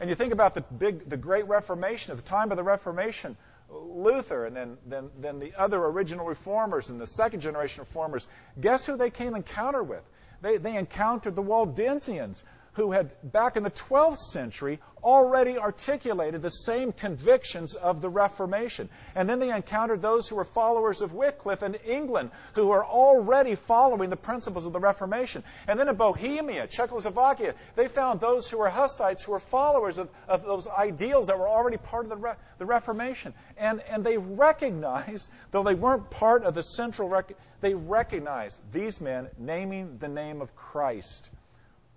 And 0.00 0.08
you 0.08 0.14
think 0.16 0.32
about 0.32 0.54
the 0.54 0.60
big, 0.60 1.08
the 1.08 1.16
great 1.16 1.48
Reformation, 1.48 2.12
at 2.12 2.18
the 2.18 2.24
time 2.24 2.50
of 2.50 2.56
the 2.56 2.62
Reformation, 2.62 3.36
Luther 3.70 4.46
and 4.46 4.56
then, 4.56 4.78
then, 4.86 5.10
then 5.18 5.38
the 5.38 5.52
other 5.56 5.84
original 5.84 6.26
reformers 6.26 6.90
and 6.90 7.00
the 7.00 7.06
second 7.06 7.40
generation 7.40 7.82
reformers, 7.82 8.26
guess 8.60 8.86
who 8.86 8.96
they 8.96 9.10
came 9.10 9.34
encounter 9.34 9.82
with? 9.82 10.02
They, 10.40 10.56
they 10.56 10.76
encountered 10.76 11.34
the 11.34 11.42
Waldensians, 11.42 12.42
who 12.78 12.92
had, 12.92 13.12
back 13.22 13.56
in 13.56 13.62
the 13.62 13.70
12th 13.70 14.18
century, 14.18 14.78
already 15.02 15.58
articulated 15.58 16.42
the 16.42 16.50
same 16.50 16.92
convictions 16.92 17.74
of 17.74 18.00
the 18.00 18.08
Reformation. 18.08 18.88
And 19.14 19.28
then 19.28 19.38
they 19.40 19.50
encountered 19.50 20.00
those 20.00 20.28
who 20.28 20.36
were 20.36 20.44
followers 20.44 21.00
of 21.00 21.12
Wycliffe 21.12 21.62
in 21.62 21.74
England, 21.74 22.30
who 22.54 22.68
were 22.68 22.84
already 22.84 23.56
following 23.56 24.10
the 24.10 24.16
principles 24.16 24.64
of 24.64 24.72
the 24.72 24.80
Reformation. 24.80 25.42
And 25.66 25.78
then 25.78 25.88
in 25.88 25.96
Bohemia, 25.96 26.66
Czechoslovakia, 26.66 27.54
they 27.74 27.88
found 27.88 28.20
those 28.20 28.48
who 28.48 28.58
were 28.58 28.68
Hussites, 28.68 29.24
who 29.24 29.32
were 29.32 29.40
followers 29.40 29.98
of, 29.98 30.08
of 30.28 30.44
those 30.44 30.68
ideals 30.68 31.26
that 31.26 31.38
were 31.38 31.48
already 31.48 31.78
part 31.78 32.04
of 32.04 32.10
the, 32.10 32.16
Re- 32.16 32.36
the 32.58 32.66
Reformation. 32.66 33.34
And, 33.56 33.82
and 33.90 34.04
they 34.04 34.18
recognized, 34.18 35.30
though 35.50 35.64
they 35.64 35.74
weren't 35.74 36.10
part 36.10 36.44
of 36.44 36.54
the 36.54 36.62
central, 36.62 37.08
rec- 37.08 37.36
they 37.60 37.74
recognized 37.74 38.60
these 38.72 39.00
men 39.00 39.28
naming 39.36 39.98
the 39.98 40.08
name 40.08 40.40
of 40.40 40.54
Christ 40.54 41.30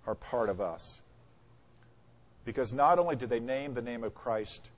are 0.06 0.14
part 0.14 0.48
of 0.48 0.60
us. 0.60 1.00
Because 2.44 2.72
not 2.72 2.98
only 2.98 3.16
did 3.16 3.30
they 3.30 3.40
name 3.40 3.74
the 3.74 3.82
name 3.82 4.02
of 4.02 4.14
Christ 4.14 4.68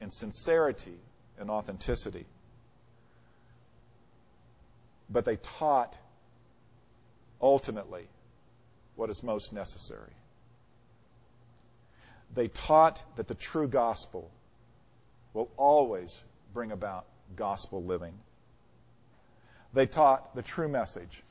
in 0.00 0.10
sincerity 0.10 0.96
and 1.38 1.50
authenticity, 1.50 2.26
but 5.10 5.24
they 5.24 5.36
taught 5.36 5.96
ultimately 7.40 8.06
what 8.94 9.10
is 9.10 9.22
most 9.22 9.52
necessary. 9.52 10.12
They 12.34 12.48
taught 12.48 13.02
that 13.16 13.28
the 13.28 13.34
true 13.34 13.68
gospel 13.68 14.30
will 15.34 15.50
always 15.56 16.22
bring 16.54 16.72
about 16.72 17.04
gospel 17.36 17.82
living. 17.82 18.14
They 19.74 19.86
taught 19.86 20.34
the 20.34 20.42
true 20.42 20.68
message 20.68 21.22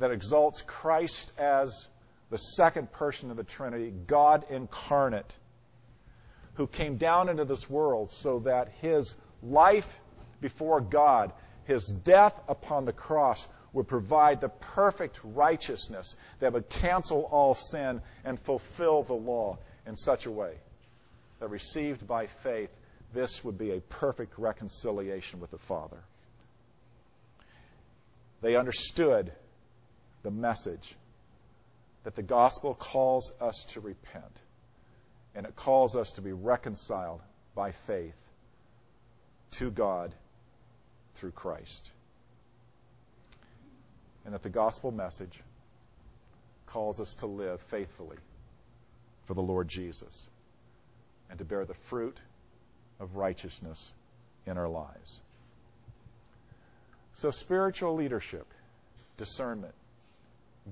that 0.00 0.10
exalts 0.10 0.62
Christ 0.62 1.32
as 1.38 1.88
the 2.30 2.38
second 2.38 2.90
person 2.92 3.30
of 3.30 3.36
the 3.36 3.44
Trinity, 3.44 3.92
God 4.06 4.44
incarnate, 4.50 5.36
who 6.54 6.66
came 6.66 6.96
down 6.96 7.28
into 7.28 7.44
this 7.44 7.68
world 7.68 8.10
so 8.10 8.40
that 8.40 8.72
his 8.80 9.14
life 9.42 9.98
before 10.40 10.80
God, 10.80 11.32
his 11.64 11.86
death 11.86 12.40
upon 12.48 12.84
the 12.84 12.92
cross, 12.92 13.46
would 13.72 13.86
provide 13.86 14.40
the 14.40 14.48
perfect 14.48 15.20
righteousness 15.22 16.16
that 16.40 16.52
would 16.52 16.68
cancel 16.68 17.22
all 17.30 17.54
sin 17.54 18.00
and 18.24 18.38
fulfill 18.40 19.02
the 19.02 19.14
law 19.14 19.58
in 19.86 19.96
such 19.96 20.26
a 20.26 20.30
way 20.30 20.54
that 21.40 21.50
received 21.50 22.06
by 22.06 22.26
faith, 22.26 22.70
this 23.12 23.44
would 23.44 23.58
be 23.58 23.72
a 23.72 23.80
perfect 23.80 24.38
reconciliation 24.38 25.40
with 25.40 25.50
the 25.50 25.58
Father. 25.58 25.98
They 28.40 28.56
understood 28.56 29.32
the 30.22 30.30
message 30.30 30.96
that 32.04 32.14
the 32.14 32.22
gospel 32.22 32.74
calls 32.74 33.32
us 33.40 33.64
to 33.66 33.80
repent 33.80 34.40
and 35.34 35.46
it 35.46 35.54
calls 35.56 35.94
us 35.96 36.12
to 36.12 36.22
be 36.22 36.32
reconciled 36.32 37.20
by 37.54 37.72
faith 37.72 38.16
to 39.52 39.70
God 39.70 40.14
through 41.14 41.32
Christ. 41.32 41.90
And 44.24 44.34
that 44.34 44.42
the 44.42 44.50
gospel 44.50 44.90
message 44.90 45.40
calls 46.66 47.00
us 47.00 47.14
to 47.14 47.26
live 47.26 47.60
faithfully 47.62 48.16
for 49.26 49.34
the 49.34 49.42
Lord 49.42 49.68
Jesus 49.68 50.26
and 51.28 51.38
to 51.38 51.44
bear 51.44 51.64
the 51.64 51.74
fruit 51.74 52.18
of 52.98 53.16
righteousness 53.16 53.92
in 54.46 54.58
our 54.58 54.68
lives. 54.68 55.20
So, 57.12 57.30
spiritual 57.30 57.94
leadership, 57.94 58.46
discernment, 59.16 59.74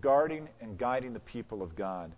guarding 0.00 0.48
and 0.60 0.78
guiding 0.78 1.12
the 1.12 1.20
people 1.20 1.62
of 1.62 1.76
God 1.76 2.12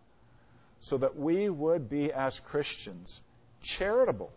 so 0.80 0.96
that 0.98 1.16
we 1.16 1.48
would 1.48 1.88
be, 1.88 2.12
as 2.12 2.40
Christians, 2.40 3.20
charitable 3.62 4.32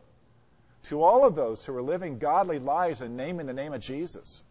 to 0.83 1.01
all 1.01 1.25
of 1.25 1.35
those 1.35 1.63
who 1.63 1.75
are 1.75 1.81
living 1.81 2.19
godly 2.19 2.59
lives 2.59 3.01
and 3.01 3.15
naming 3.15 3.47
the 3.47 3.53
name 3.53 3.73
of 3.73 3.81
Jesus. 3.81 4.43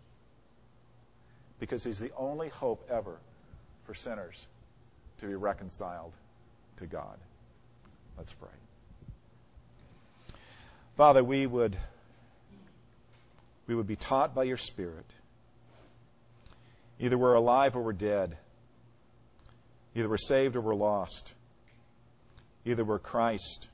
Because 1.61 1.85
he's 1.85 1.99
the 1.99 2.11
only 2.17 2.49
hope 2.49 2.89
ever 2.91 3.19
for 3.85 3.95
sinners 3.95 4.47
to 5.21 5.27
be 5.27 5.35
reconciled 5.35 6.13
to 6.79 6.87
God. 6.87 7.19
Let's 8.17 8.33
pray. 8.33 8.49
Father, 10.97 11.23
we 11.23 11.47
would 11.47 11.77
we 13.67 13.75
would 13.75 13.87
be 13.87 13.97
taught 13.97 14.35
by 14.35 14.43
your 14.45 14.57
Spirit. 14.57 15.07
Either 16.99 17.17
we're 17.17 17.35
alive 17.35 17.77
or 17.77 17.83
we're 17.83 17.93
dead. 17.93 18.37
Either 19.95 20.09
we're 20.09 20.17
saved 20.17 20.57
or 20.57 20.61
we're 20.61 20.75
lost. 20.75 21.33
Either 22.65 22.85
we're 22.85 22.99
Christ, 22.99 23.69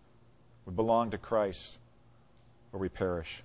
we 0.66 0.72
belong 0.72 1.10
to 1.10 1.18
Christ, 1.18 1.76
or 2.72 2.80
we 2.80 2.88
perish. 2.88 3.42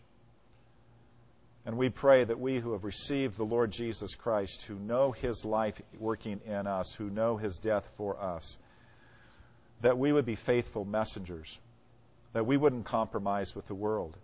And 1.65 1.77
we 1.77 1.89
pray 1.89 2.23
that 2.23 2.39
we 2.39 2.59
who 2.59 2.73
have 2.73 2.83
received 2.83 3.37
the 3.37 3.45
Lord 3.45 3.71
Jesus 3.71 4.15
Christ, 4.15 4.63
who 4.63 4.75
know 4.75 5.11
his 5.11 5.45
life 5.45 5.81
working 5.97 6.41
in 6.45 6.67
us, 6.67 6.93
who 6.93 7.09
know 7.09 7.37
his 7.37 7.57
death 7.57 7.87
for 7.95 8.21
us, 8.21 8.57
that 9.81 9.97
we 9.97 10.11
would 10.11 10.25
be 10.25 10.35
faithful 10.35 10.83
messengers, 10.83 11.57
that 12.33 12.45
we 12.45 12.57
wouldn't 12.57 12.85
compromise 12.85 13.55
with 13.55 13.67
the 13.67 13.75
world, 13.75 14.17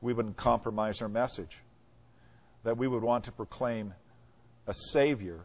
we 0.00 0.12
wouldn't 0.12 0.36
compromise 0.36 1.00
our 1.02 1.08
message, 1.08 1.58
that 2.62 2.76
we 2.76 2.86
would 2.86 3.02
want 3.02 3.24
to 3.24 3.32
proclaim 3.32 3.94
a 4.66 4.74
Savior 4.92 5.40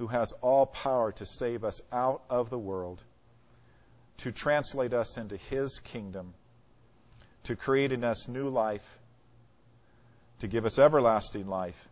who 0.00 0.06
has 0.06 0.32
all 0.40 0.66
power 0.66 1.12
to 1.12 1.26
save 1.26 1.62
us 1.62 1.80
out 1.92 2.22
of 2.28 2.50
the 2.50 2.58
world, 2.58 3.02
to 4.18 4.32
translate 4.32 4.92
us 4.92 5.16
into 5.16 5.36
his 5.36 5.78
kingdom, 5.78 6.34
to 7.44 7.54
create 7.54 7.92
in 7.92 8.02
us 8.02 8.26
new 8.26 8.48
life 8.48 8.98
to 10.40 10.48
give 10.48 10.64
us 10.64 10.78
everlasting 10.78 11.46
life, 11.46 11.88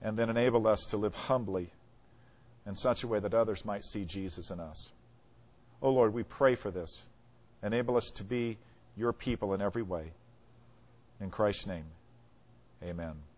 and 0.00 0.18
then 0.18 0.30
enable 0.30 0.66
us 0.66 0.86
to 0.86 0.96
live 0.96 1.14
humbly 1.14 1.70
in 2.66 2.76
such 2.76 3.04
a 3.04 3.06
way 3.06 3.20
that 3.20 3.34
others 3.34 3.64
might 3.64 3.84
see 3.84 4.04
Jesus 4.04 4.50
in 4.50 4.58
us. 4.58 4.90
Oh 5.80 5.90
Lord, 5.90 6.12
we 6.14 6.22
pray 6.22 6.54
for 6.54 6.70
this. 6.70 7.06
Enable 7.62 7.96
us 7.96 8.10
to 8.16 8.24
be 8.24 8.58
your 8.96 9.12
people 9.12 9.54
in 9.54 9.62
every 9.62 9.82
way. 9.82 10.12
In 11.20 11.30
Christ's 11.30 11.66
name, 11.66 11.84
amen. 12.82 13.31